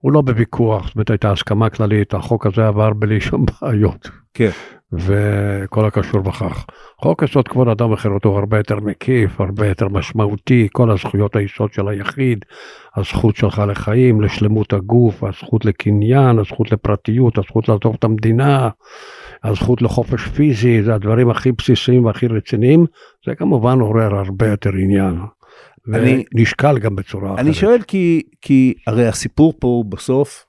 [0.00, 4.50] הוא לא בוויכוח, זאת אומרת הייתה הסכמה כללית, החוק הזה עבר בלי שום בעיות, כן,
[4.92, 6.66] וכל הקשור בכך.
[7.00, 11.88] חוק יסוד כבוד אדם וחירותו הרבה יותר מקיף, הרבה יותר משמעותי, כל הזכויות היסוד של
[11.88, 12.44] היחיד,
[12.96, 18.68] הזכות שלך לחיים, לשלמות הגוף, הזכות לקניין, הזכות לפרטיות, הזכות לעזוב את המדינה,
[19.44, 22.86] הזכות לחופש פיזי, זה הדברים הכי בסיסיים והכי רציניים,
[23.26, 25.18] זה כמובן עורר הרבה יותר עניין.
[25.94, 27.44] אני- ונשקל גם בצורה אחרת.
[27.46, 30.46] אני שואל כי, כי הרי הסיפור פה הוא בסוף,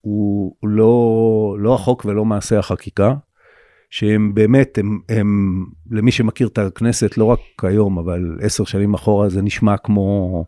[0.00, 3.14] הוא לא, לא החוק ולא מעשה החקיקה,
[3.90, 9.28] שהם באמת, הם, הם, למי שמכיר את הכנסת, לא רק היום, אבל עשר שנים אחורה,
[9.28, 10.44] זה נשמע כמו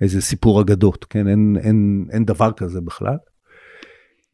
[0.00, 1.28] איזה סיפור אגדות, כן?
[1.28, 3.16] אין, אין, אין דבר כזה בכלל.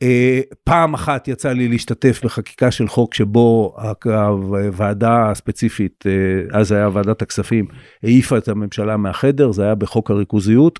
[0.02, 6.88] אה, פעם אחת יצא לי להשתתף בחקיקה של חוק שבו הוועדה הספציפית, אה, אז היה
[6.92, 7.66] ועדת הכספים,
[8.02, 10.78] העיפה את הממשלה מהחדר, זה היה בחוק הריכוזיות.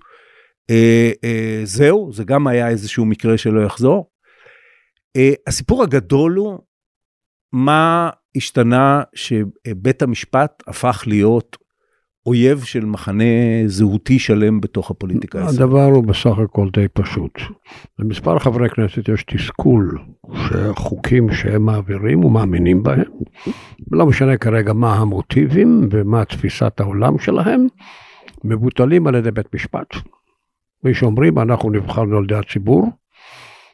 [0.70, 4.10] אה, זהו, זה גם היה איזשהו מקרה שלא יחזור.
[5.46, 6.58] הסיפור הגדול הוא
[7.52, 11.56] מה השתנה שבית המשפט הפך להיות
[12.26, 13.24] אויב של מחנה
[13.66, 15.60] זהותי שלם בתוך הפוליטיקה הישראלית.
[15.60, 17.38] הדבר הוא בסך הכל די פשוט.
[17.98, 19.98] למספר חברי כנסת יש תסכול
[20.34, 23.10] שחוקים שהם מעבירים ומאמינים בהם,
[23.92, 27.66] לא משנה כרגע מה המוטיבים ומה תפיסת העולם שלהם,
[28.44, 29.94] מבוטלים על ידי בית משפט.
[30.84, 32.88] מי שאומרים אנחנו נבחרנו על ידי הציבור,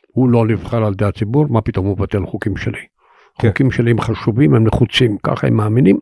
[0.06, 2.80] הוא לא נבחר על ידי הציבור, מה פתאום הוא מבטל חוקים שלי.
[3.38, 3.48] כן.
[3.48, 5.98] חוקים שלי הם חשובים, הם נחוצים, ככה הם מאמינים.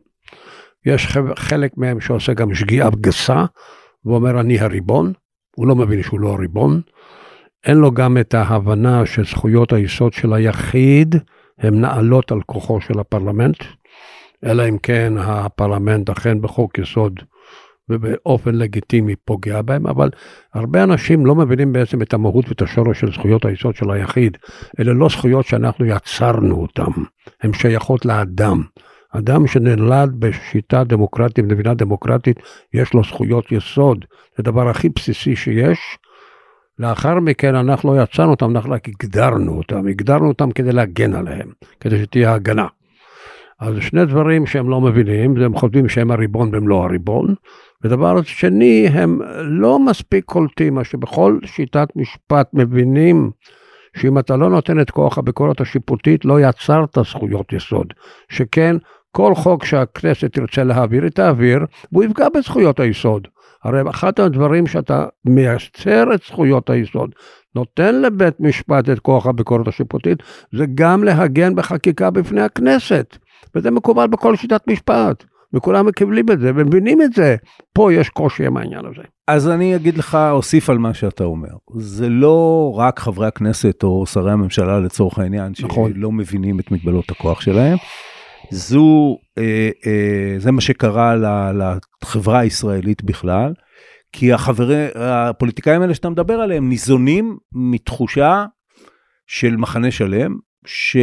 [0.85, 3.45] יש חלק מהם שעושה גם שגיאה גסה,
[4.05, 5.13] ואומר אני הריבון,
[5.55, 6.81] הוא לא מבין שהוא לא הריבון.
[7.65, 11.15] אין לו גם את ההבנה שזכויות היסוד של היחיד
[11.59, 13.63] הן נעלות על כוחו של הפרלמנט,
[14.45, 17.19] אלא אם כן הפרלמנט אכן בחוק יסוד
[17.89, 20.09] ובאופן לגיטימי פוגע בהם, אבל
[20.53, 24.37] הרבה אנשים לא מבינים בעצם את המהות ואת השורש של זכויות היסוד של היחיד.
[24.79, 27.01] אלה לא זכויות שאנחנו יצרנו אותן,
[27.41, 28.63] הן שייכות לאדם.
[29.17, 32.39] אדם שנולד בשיטה דמוקרטית, במדינה דמוקרטית,
[32.73, 34.05] יש לו זכויות יסוד.
[34.09, 35.79] זה הדבר הכי בסיסי שיש.
[36.79, 41.49] לאחר מכן אנחנו לא יצרנו אותם, אנחנו רק הגדרנו אותם, הגדרנו אותם כדי להגן עליהם,
[41.79, 42.67] כדי שתהיה הגנה.
[43.59, 47.35] אז שני דברים שהם לא מבינים, הם חושבים שהם הריבון והם לא הריבון.
[47.83, 53.31] ודבר שני, הם לא מספיק קולטים, מה שבכל שיטת משפט מבינים
[53.97, 57.93] שאם אתה לא נותן את כוח הביקורת השיפוטית, לא יצרת זכויות יסוד.
[58.29, 58.75] שכן,
[59.15, 61.59] כל חוק שהכנסת תרצה להעביר, היא תעביר,
[61.91, 63.27] והוא יפגע בזכויות היסוד.
[63.63, 67.15] הרי אחד הדברים שאתה מייצר את זכויות היסוד,
[67.55, 70.17] נותן לבית משפט את כוח הביקורת השיפוטית,
[70.51, 73.17] זה גם להגן בחקיקה בפני הכנסת.
[73.55, 75.23] וזה מקובל בכל שיטת משפט.
[75.53, 77.35] וכולם מקבלים את זה ומבינים את זה.
[77.73, 79.01] פה יש קושי עם העניין הזה.
[79.27, 81.49] אז אני אגיד לך, אוסיף על מה שאתה אומר.
[81.77, 85.93] זה לא רק חברי הכנסת או שרי הממשלה לצורך העניין, נכון.
[85.93, 87.77] שלא מבינים את מגבלות הכוח שלהם.
[88.51, 91.15] זו, אה, אה, זה מה שקרה
[91.53, 93.53] לחברה הישראלית בכלל,
[94.11, 98.45] כי החברי, הפוליטיקאים האלה שאתה מדבר עליהם ניזונים מתחושה
[99.27, 100.97] של מחנה שלם, ש...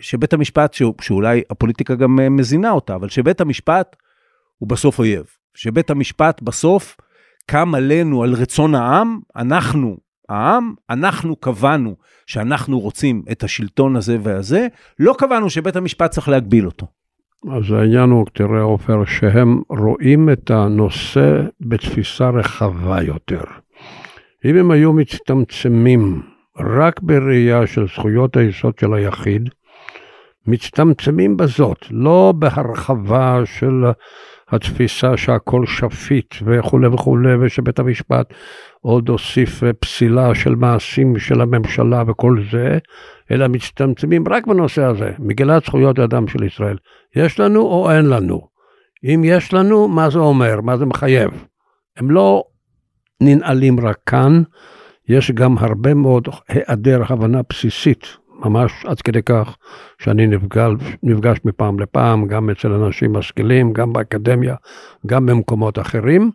[0.00, 0.82] שבית המשפט, ש...
[1.00, 3.96] שאולי הפוליטיקה גם אה, מזינה אותה, אבל שבית המשפט
[4.58, 5.24] הוא בסוף אויב.
[5.54, 6.96] שבית המשפט בסוף
[7.46, 9.96] קם עלינו, על רצון העם, אנחנו,
[10.28, 11.94] העם, אנחנו קבענו
[12.26, 14.66] שאנחנו רוצים את השלטון הזה והזה,
[14.98, 16.86] לא קבענו שבית המשפט צריך להגביל אותו.
[17.50, 23.42] אז העניין הוא, תראה עופר, שהם רואים את הנושא בתפיסה רחבה יותר.
[24.44, 26.22] אם הם היו מצטמצמים
[26.58, 29.48] רק בראייה של זכויות היסוד של היחיד,
[30.46, 33.84] מצטמצמים בזאת, לא בהרחבה של
[34.48, 38.34] התפיסה שהכל שפיט וכולי וכולי, ושבית המשפט
[38.82, 42.78] עוד הוסיף פסילה של מעשים של הממשלה וכל זה,
[43.30, 46.76] אלא מצטמצמים רק בנושא הזה, מגילת זכויות האדם של ישראל.
[47.16, 48.40] יש לנו או אין לנו?
[49.04, 50.60] אם יש לנו, מה זה אומר?
[50.60, 51.30] מה זה מחייב?
[51.96, 52.44] הם לא
[53.20, 54.42] ננעלים רק כאן,
[55.08, 58.06] יש גם הרבה מאוד היעדר הבנה בסיסית,
[58.44, 59.56] ממש עד כדי כך
[59.98, 64.54] שאני נפגש, נפגש מפעם לפעם, גם אצל אנשים משכילים, גם באקדמיה,
[65.06, 66.30] גם במקומות אחרים,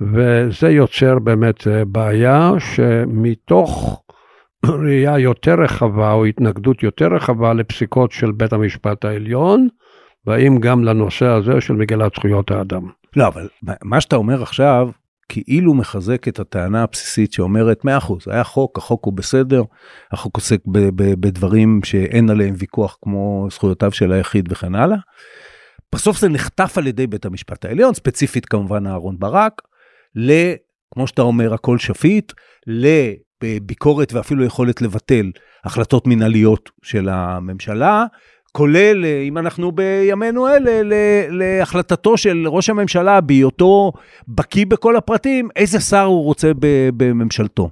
[0.00, 4.02] וזה יוצר באמת אה, בעיה שמתוך
[4.66, 9.68] ראייה יותר רחבה או התנגדות יותר רחבה לפסיקות של בית המשפט העליון,
[10.24, 12.82] באים גם לנושא הזה של מגילת זכויות האדם.
[13.16, 13.48] לא, אבל
[13.82, 14.88] מה שאתה אומר עכשיו,
[15.28, 19.62] כאילו מחזק את הטענה הבסיסית שאומרת 100% היה חוק החוק הוא בסדר
[20.12, 20.60] החוק עוסק
[20.96, 24.96] בדברים שאין עליהם ויכוח כמו זכויותיו של היחיד וכן הלאה.
[25.94, 29.62] בסוף זה נחטף על ידי בית המשפט העליון ספציפית כמובן אהרון ברק
[30.18, 30.30] ל...
[30.94, 32.32] כמו שאתה אומר הכל שפיט
[32.66, 35.30] לביקורת ואפילו יכולת לבטל
[35.64, 38.04] החלטות מנהליות של הממשלה
[38.52, 40.80] כולל, אה, אם אנחנו בימינו אלה,
[41.30, 43.92] להחלטתו של ראש הממשלה בהיותו
[44.28, 46.50] בקיא בכל הפרטים, איזה שר הוא רוצה
[46.96, 47.70] בממשלתו.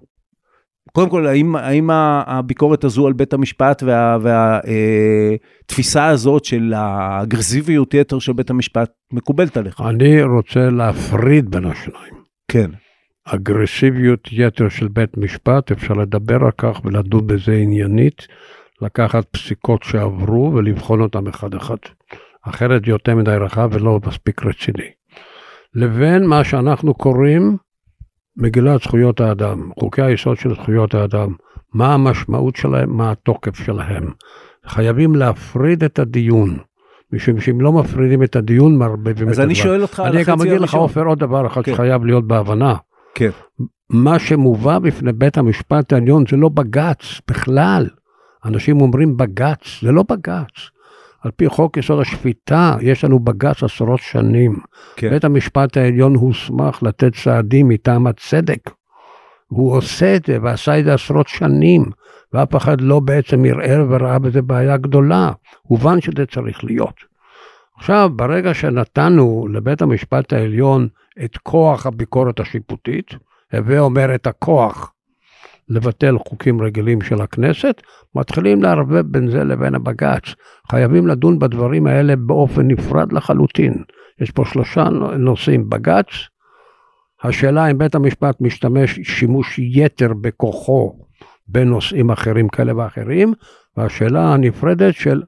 [0.93, 1.91] קודם כל, האם, האם
[2.27, 3.83] הביקורת הזו על בית המשפט
[4.23, 9.81] והתפיסה וה, אה, הזאת של האגרסיביות יתר של בית המשפט מקובלת עליך?
[9.81, 12.16] אני רוצה להפריד בין השניים.
[12.49, 12.71] כן.
[13.25, 18.27] אגרסיביות יתר של בית משפט, אפשר לדבר על כך ולדון בזה עניינית.
[18.83, 21.77] לקחת פסיקות שעברו ולבחון אותן אחד-אחד.
[22.43, 24.91] אחרת זה יותר מדי רחב ולא מספיק רציני.
[25.75, 27.57] לבין מה שאנחנו קוראים
[28.37, 31.35] מגילת זכויות האדם, חוקי היסוד של זכויות האדם,
[31.75, 34.13] מה המשמעות שלהם, מה התוקף שלהם.
[34.67, 36.59] חייבים להפריד את הדיון,
[37.12, 39.31] משום שאם לא מפרידים את הדיון, את הדבר.
[39.31, 40.35] אז אני שואל אותך על החצי הראשון.
[40.35, 41.73] אני גם אגיד לך, עופר, עוד דבר אחד כן.
[41.73, 42.75] שחייב להיות בהבנה.
[43.14, 43.31] כן.
[43.90, 47.88] מה שמובא בפני בית המשפט העליון זה לא בג"ץ בכלל.
[48.45, 50.71] אנשים אומרים בג"ץ, זה לא בג"ץ.
[51.23, 54.57] על פי חוק יסוד השפיטה, יש לנו בג"ץ עשרות שנים.
[54.97, 55.11] כן.
[55.11, 58.71] בית המשפט העליון הוסמך לתת צעדים מטעם הצדק.
[59.47, 61.85] הוא עושה את זה ועשה את זה עשרות שנים,
[62.37, 65.31] ואף אחד לא בעצם ערער וראה בזה בעיה גדולה.
[65.62, 66.94] הובן שזה צריך להיות.
[67.77, 70.88] עכשיו, ברגע שנתנו לבית המשפט העליון
[71.25, 73.11] את כוח הביקורת השיפוטית,
[73.53, 74.93] הווה אומר את הכוח
[75.68, 77.82] לבטל חוקים רגילים של הכנסת,
[78.14, 80.34] מתחילים לערבב בין זה לבין הבג"ץ.
[80.70, 83.74] חייבים לדון בדברים האלה באופן נפרד לחלוטין.
[84.20, 86.07] יש פה שלושה נושאים, בג"ץ,
[87.22, 91.06] השאלה אם בית המשפט משתמש שימוש יתר בכוחו
[91.49, 93.32] בנושאים אחרים כאלה ואחרים,
[93.76, 95.22] והשאלה הנפרדת של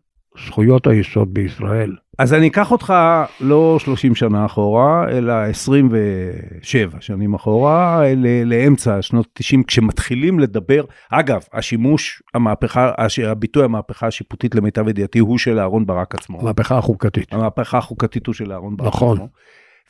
[0.47, 1.97] זכויות היסוד בישראל.
[2.19, 2.95] אז אני אקח אותך
[3.41, 8.03] לא 30 שנה אחורה, אלא 27 שנים אחורה,
[8.45, 15.39] לאמצע שנות 90, כשמתחילים לדבר, אגב, השימוש, המהפכה, הש- הביטוי המהפכה השיפוטית למיטב ידיעתי הוא
[15.39, 16.41] של אהרן ברק עצמו.
[16.41, 17.33] המהפכה החוקתית.
[17.33, 19.17] המהפכה החוקתית הוא של אהרן ברק נכון.
[19.17, 19.29] עצמו.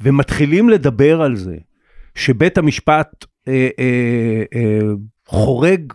[0.00, 1.56] ומתחילים לדבר על זה
[2.14, 4.80] שבית המשפט אה, אה, אה,
[5.26, 5.92] חורג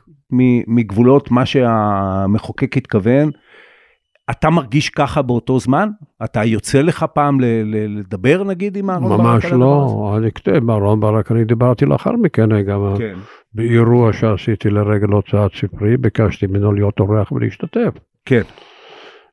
[0.68, 3.32] מגבולות מה שהמחוקק התכוון.
[4.32, 5.90] אתה מרגיש ככה באותו זמן?
[6.24, 9.20] אתה יוצא לך פעם לדבר נגיד עם אהרן ברק?
[9.20, 9.46] ממש?
[9.46, 13.16] לא, אני כתב, אהרון ברק, אני דיברתי לאחר מכן גם כן.
[13.54, 17.94] באירוע שעשיתי לרגל הוצאת ספרי, ביקשתי ממנו להיות אורח ולהשתתף.
[18.26, 18.42] כן.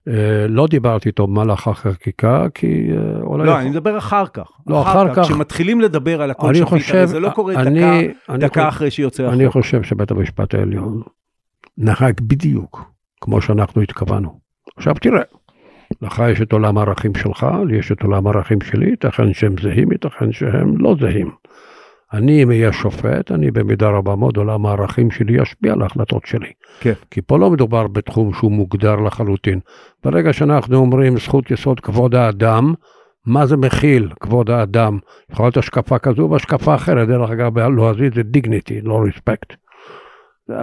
[0.08, 0.12] אה,
[0.48, 3.44] לא דיברתי איתו במהלך החקיקה, כי אה, אולי...
[3.46, 4.50] לא, יכול- אני מדבר אחר כך.
[4.66, 6.94] לא, אחר כך- כשמתחילים לדבר על הכל שפיט, חושב...
[6.94, 9.34] הרי זה לא קורה אני- דקה, אני דקה חושב- אחרי שיוצא החוק.
[9.34, 11.02] אני חושב שבית המשפט העליון
[11.78, 12.84] נהג בדיוק
[13.20, 14.40] כמו שאנחנו התכוונו.
[14.76, 15.22] עכשיו תראה,
[16.02, 19.92] לך יש את עולם הערכים שלך, לי יש את עולם הערכים שלי, ייתכן שהם זהים,
[19.92, 21.30] ייתכן שהם לא זהים.
[22.12, 26.52] אני, אם אהיה שופט, אני במידה רבה מאוד, עולם הערכים שלי ישפיע על ההחלטות שלי.
[26.80, 26.92] כן.
[27.10, 29.60] כי פה לא מדובר בתחום שהוא מוגדר לחלוטין.
[30.04, 32.74] ברגע שאנחנו אומרים זכות יסוד כבוד האדם,
[33.26, 34.98] מה זה מכיל כבוד האדם?
[35.30, 39.56] יכול להיות השקפה כזו והשקפה אחרת, דרך אגב, בלועזית זה dignity, לא respect.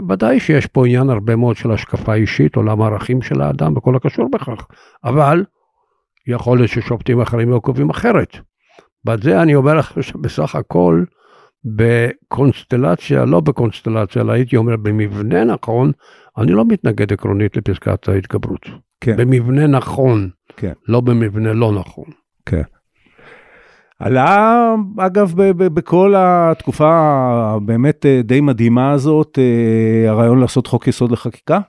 [0.09, 4.29] ודאי שיש פה עניין הרבה מאוד של השקפה אישית, עולם הערכים של האדם וכל הקשור
[4.33, 4.67] בכך,
[5.03, 5.43] אבל
[6.27, 8.37] יכול להיות ששופטים אחרים היו קובעים אחרת.
[9.05, 11.03] בזה אני אומר לך שבסך הכל,
[11.75, 15.91] בקונסטלציה, לא בקונסטלציה, אלא הייתי אומר במבנה נכון,
[16.37, 18.65] אני לא מתנגד עקרונית לפסקת ההתגברות.
[19.01, 19.17] כן.
[19.17, 20.73] במבנה נכון, כן.
[20.87, 22.05] לא במבנה לא נכון.
[22.45, 22.61] כן.
[23.99, 26.89] עלה, אגב, בכל התקופה
[27.55, 31.59] הבאמת אה, די מדהימה הזאת, אה, הרעיון לעשות חוק יסוד לחקיקה?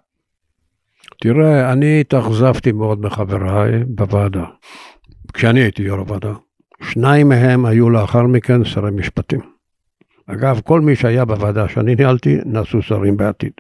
[1.21, 4.45] תראה, אני התאכזבתי מאוד מחבריי בוועדה,
[5.33, 6.33] כשאני הייתי יו"ר הוועדה.
[6.83, 9.58] שניים מהם היו לאחר מכן שרי משפטים.
[10.31, 13.53] אגב, כל מי שהיה בוועדה שאני ניהלתי, נעשו שרים בעתיד.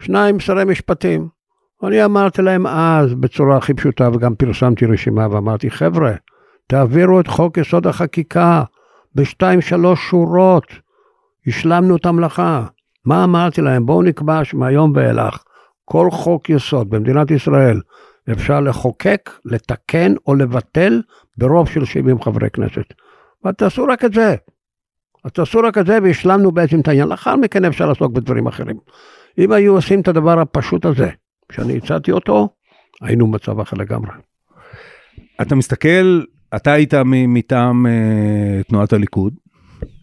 [0.00, 1.28] שניים שרי משפטים.
[1.82, 6.12] אני אמרתי להם אז, בצורה הכי פשוטה, וגם פרסמתי רשימה ואמרתי, חבר'ה,
[6.66, 8.62] תעבירו את חוק יסוד החקיקה
[9.14, 10.66] בשתיים שלוש שורות.
[11.46, 12.66] השלמנו את המלאכה.
[13.04, 13.86] מה אמרתי להם?
[13.86, 15.42] בואו נקבע שמהיום ואילך,
[15.84, 17.80] כל חוק יסוד במדינת ישראל
[18.32, 21.02] אפשר לחוקק, לתקן או לבטל
[21.38, 22.94] ברוב של 70 חברי כנסת.
[23.46, 24.36] ותעשו רק את זה.
[25.24, 27.08] אז תעשו רק את זה והשלמנו בעצם את העניין.
[27.08, 28.76] לאחר מכן אפשר לעסוק בדברים אחרים.
[29.38, 31.10] אם היו עושים את הדבר הפשוט הזה,
[31.52, 32.48] שאני הצעתי אותו,
[33.02, 34.10] היינו במצב אחר לגמרי.
[35.42, 36.22] אתה מסתכל,
[36.56, 39.34] אתה היית מטעם אה, תנועת הליכוד,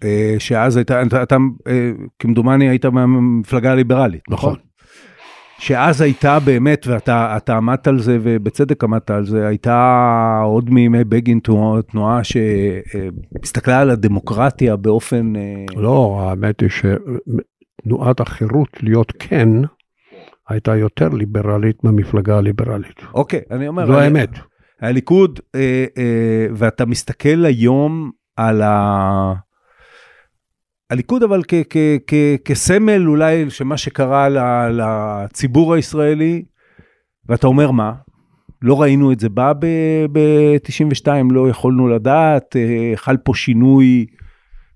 [0.03, 1.37] אה, שאז הייתה, אתה, אתה
[1.67, 4.53] אה, כמדומני היית מהמפלגה הליברלית, נכון?
[4.53, 4.66] נכון.
[5.59, 11.03] שאז הייתה באמת, ואתה אתה עמדת על זה, ובצדק עמדת על זה, הייתה עוד מימי
[11.03, 11.39] בגין
[11.91, 15.35] תנועה, שהסתכלה על הדמוקרטיה באופן...
[15.35, 19.49] אה, לא, האמת היא שתנועת החירות להיות כן,
[20.49, 23.01] הייתה יותר ליברלית מהמפלגה הליברלית.
[23.13, 23.85] אוקיי, אני אומר...
[23.85, 24.29] זו האמת.
[24.81, 29.33] הליכוד, אה, אה, ואתה מסתכל היום על ה...
[30.89, 34.27] הליכוד אבל כ- כ- כ- כסמל אולי של מה שקרה
[34.69, 36.43] לציבור הישראלי,
[37.29, 37.93] ואתה אומר מה?
[38.61, 39.53] לא ראינו את זה בא
[40.11, 44.05] ב-92, לא יכולנו לדעת, אה, חל פה שינוי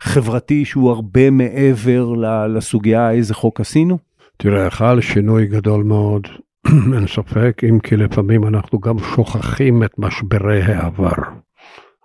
[0.01, 2.13] חברתי שהוא הרבה מעבר
[2.47, 3.97] לסוגיה איזה חוק עשינו?
[4.37, 6.27] תראה, חל שינוי גדול מאוד,
[6.95, 11.15] אין ספק, אם כי לפעמים אנחנו גם שוכחים את משברי העבר.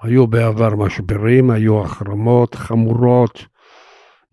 [0.02, 3.46] היו בעבר משברים, היו החרמות חמורות,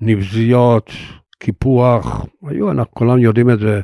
[0.06, 0.92] נבזיות,
[1.40, 3.82] קיפוח, היו, אנחנו כולם יודעים את זה,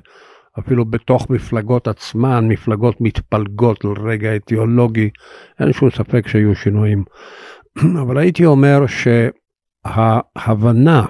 [0.59, 5.09] אפילו בתוך מפלגות עצמן, מפלגות מתפלגות על רגע אידיאולוגי,
[5.59, 7.03] אין שום ספק שהיו שינויים.
[8.01, 8.79] אבל הייתי אומר
[9.85, 11.05] שההבנה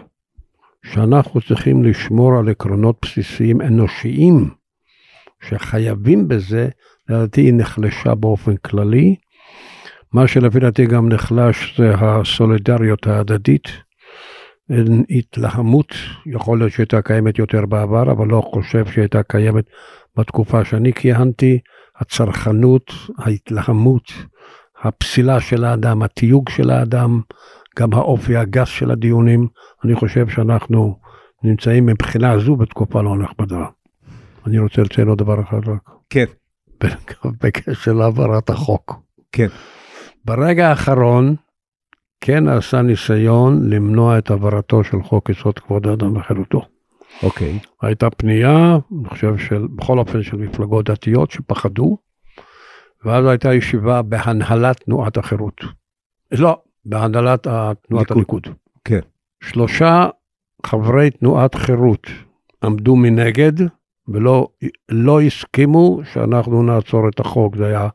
[0.85, 4.49] שאנחנו צריכים לשמור על עקרונות בסיסיים אנושיים,
[5.41, 6.69] שחייבים בזה,
[7.09, 9.15] לדעתי היא נחלשה באופן כללי.
[10.13, 13.88] מה שלפי דעתי גם נחלש זה הסולידריות ההדדית.
[14.69, 15.93] אין התלהמות,
[16.25, 19.65] יכול להיות שהייתה קיימת יותר בעבר, אבל לא חושב שהייתה קיימת
[20.17, 21.59] בתקופה שאני כיהנתי.
[21.99, 24.11] הצרכנות, ההתלהמות,
[24.83, 27.21] הפסילה של האדם, התיוג של האדם,
[27.79, 29.47] גם האופי הגס של הדיונים,
[29.85, 30.99] אני חושב שאנחנו
[31.43, 33.65] נמצאים מבחינה זו בתקופה לא נכבדה.
[34.47, 36.25] אני רוצה לציין עוד דבר אחד רק, כן,
[37.43, 38.95] בקשר להעברת החוק.
[39.31, 39.47] כן.
[40.25, 41.35] ברגע האחרון,
[42.21, 46.61] כן נעשה ניסיון למנוע את העברתו של חוק יסוד כבוד האדם וחירותו.
[47.23, 47.59] אוקיי.
[47.81, 51.97] הייתה פנייה, אני חושב, של, בכל אופן של מפלגות דתיות שפחדו,
[53.05, 55.61] ואז הייתה ישיבה בהנהלת תנועת החירות.
[56.31, 57.47] לא, בהנהלת
[57.87, 58.47] תנועת הליכוד.
[58.85, 58.99] כן.
[59.43, 60.07] שלושה
[60.65, 62.07] חברי תנועת חירות
[62.63, 63.53] עמדו מנגד
[64.07, 64.47] ולא
[64.89, 67.55] לא הסכימו שאנחנו נעצור את החוק.
[67.55, 67.87] זה היה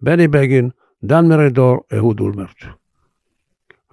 [0.00, 0.70] בני בגין,
[1.04, 2.79] דן מרידור, אהוד אולמרט.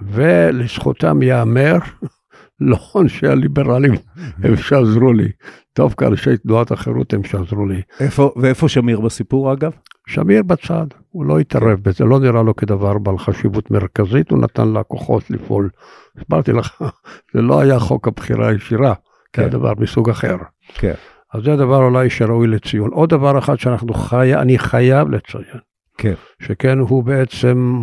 [0.02, 1.78] ולזכותם ייאמר,
[2.60, 3.94] לא אנשי הליברלים
[4.44, 5.32] הם שעזרו לי,
[5.78, 7.82] דווקא אנשי תנועת החירות הם שעזרו לי.
[8.00, 9.72] איפה, ואיפה שמיר בסיפור אגב?
[10.08, 14.68] שמיר בצד, הוא לא התערב בזה, לא נראה לו כדבר בעל חשיבות מרכזית, הוא נתן
[14.68, 15.70] לה כוחות לפעול.
[16.18, 16.82] הסברתי לך,
[17.34, 19.50] זה לא היה חוק הבחירה הישירה, זה כן.
[19.50, 20.36] דבר מסוג אחר.
[20.74, 20.94] כן.
[21.34, 22.90] אז זה דבר אולי שראוי לציון.
[22.92, 24.36] עוד דבר אחד שאנחנו חי...
[24.36, 25.60] אני חייב לציין,
[25.98, 26.14] כן.
[26.42, 27.82] שכן הוא בעצם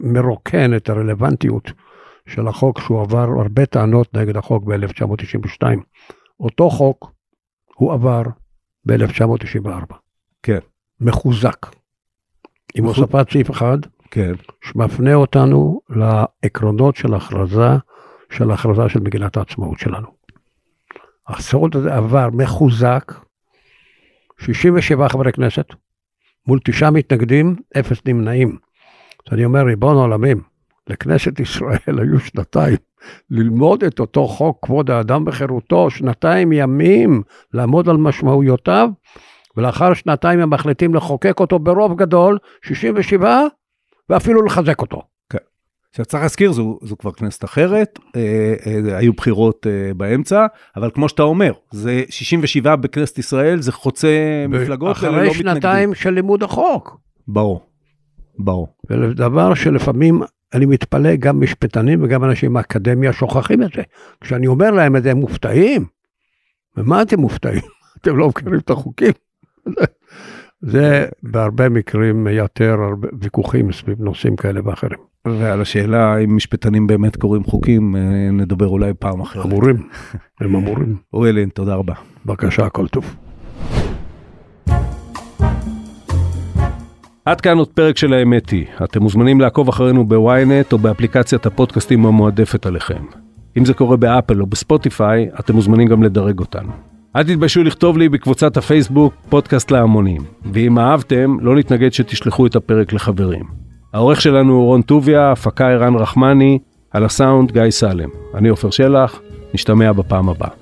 [0.00, 1.72] מרוקן את הרלוונטיות
[2.26, 5.62] של החוק שהוא עבר הרבה טענות נגד החוק ב-1992.
[6.40, 7.12] אותו חוק
[7.74, 8.22] הוא עבר
[8.84, 9.94] ב-1994.
[10.42, 10.58] כן.
[11.00, 11.66] מחוזק.
[12.74, 13.78] עם הוספת סעיף אחד
[14.10, 14.32] כן.
[14.64, 17.70] שמפנה אותנו לעקרונות של הכרזה,
[18.30, 20.08] של הכרזה של מגילת העצמאות שלנו.
[21.28, 23.12] הסרט הזה עבר מחוזק,
[24.40, 25.66] 67 חברי כנסת,
[26.46, 28.58] מול תשעה מתנגדים, אפס נמנעים.
[29.28, 30.40] אז אני אומר, ריבון העולמים,
[30.88, 32.76] לכנסת ישראל היו שנתיים
[33.30, 37.22] ללמוד את אותו חוק כבוד האדם וחירותו, שנתיים ימים
[37.54, 38.88] לעמוד על משמעויותיו,
[39.56, 43.46] ולאחר שנתיים הם מחליטים לחוקק אותו ברוב גדול, 67,
[44.08, 45.02] ואפילו לחזק אותו.
[45.92, 50.46] עכשיו צריך להזכיר, זו, זו כבר כנסת אחרת, אה, אה, היו בחירות אה, באמצע,
[50.76, 54.08] אבל כמו שאתה אומר, זה 67 בכנסת ישראל, זה חוצה
[54.48, 55.54] מפלגות, אלה לא אחרי מתנגדים.
[55.54, 56.96] שנתיים של לימוד החוק.
[57.28, 57.66] ברור,
[58.38, 58.68] ברור.
[58.90, 60.22] ודבר שלפעמים
[60.54, 63.82] אני מתפלא, גם משפטנים וגם אנשים מהאקדמיה שוכחים את זה.
[64.20, 65.84] כשאני אומר להם את זה, הם מופתעים.
[66.76, 67.62] ומה אתם מופתעים?
[68.00, 69.12] אתם לא מכירים את החוקים.
[70.60, 74.98] זה בהרבה מקרים מייתר הרבה ויכוחים סביב נושאים כאלה ואחרים.
[75.24, 79.46] ועל השאלה אם משפטנים באמת קוראים חוקים, אה, נדבר אולי פעם אחרת.
[79.46, 79.88] אמורים,
[80.40, 80.96] הם אמורים.
[81.12, 81.94] אוריאל לין, תודה רבה.
[82.26, 83.16] בבקשה, הכל טוב.
[87.24, 88.66] עד כאן עוד פרק של האמת היא.
[88.84, 93.04] אתם מוזמנים לעקוב אחרינו בוויינט או באפליקציית הפודקאסטים המועדפת עליכם.
[93.58, 96.72] אם זה קורה באפל או בספוטיפיי, אתם מוזמנים גם לדרג אותנו.
[97.16, 102.92] אל תתביישו לכתוב לי בקבוצת הפייסבוק פודקאסט להמונים, ואם אהבתם, לא נתנגד שתשלחו את הפרק
[102.92, 103.44] לחברים.
[103.92, 106.58] העורך שלנו הוא רון טוביה, הפקה ערן רחמני,
[106.90, 108.08] על הסאונד גיא סלם.
[108.34, 109.20] אני עופר שלח,
[109.54, 110.61] נשתמע בפעם הבאה.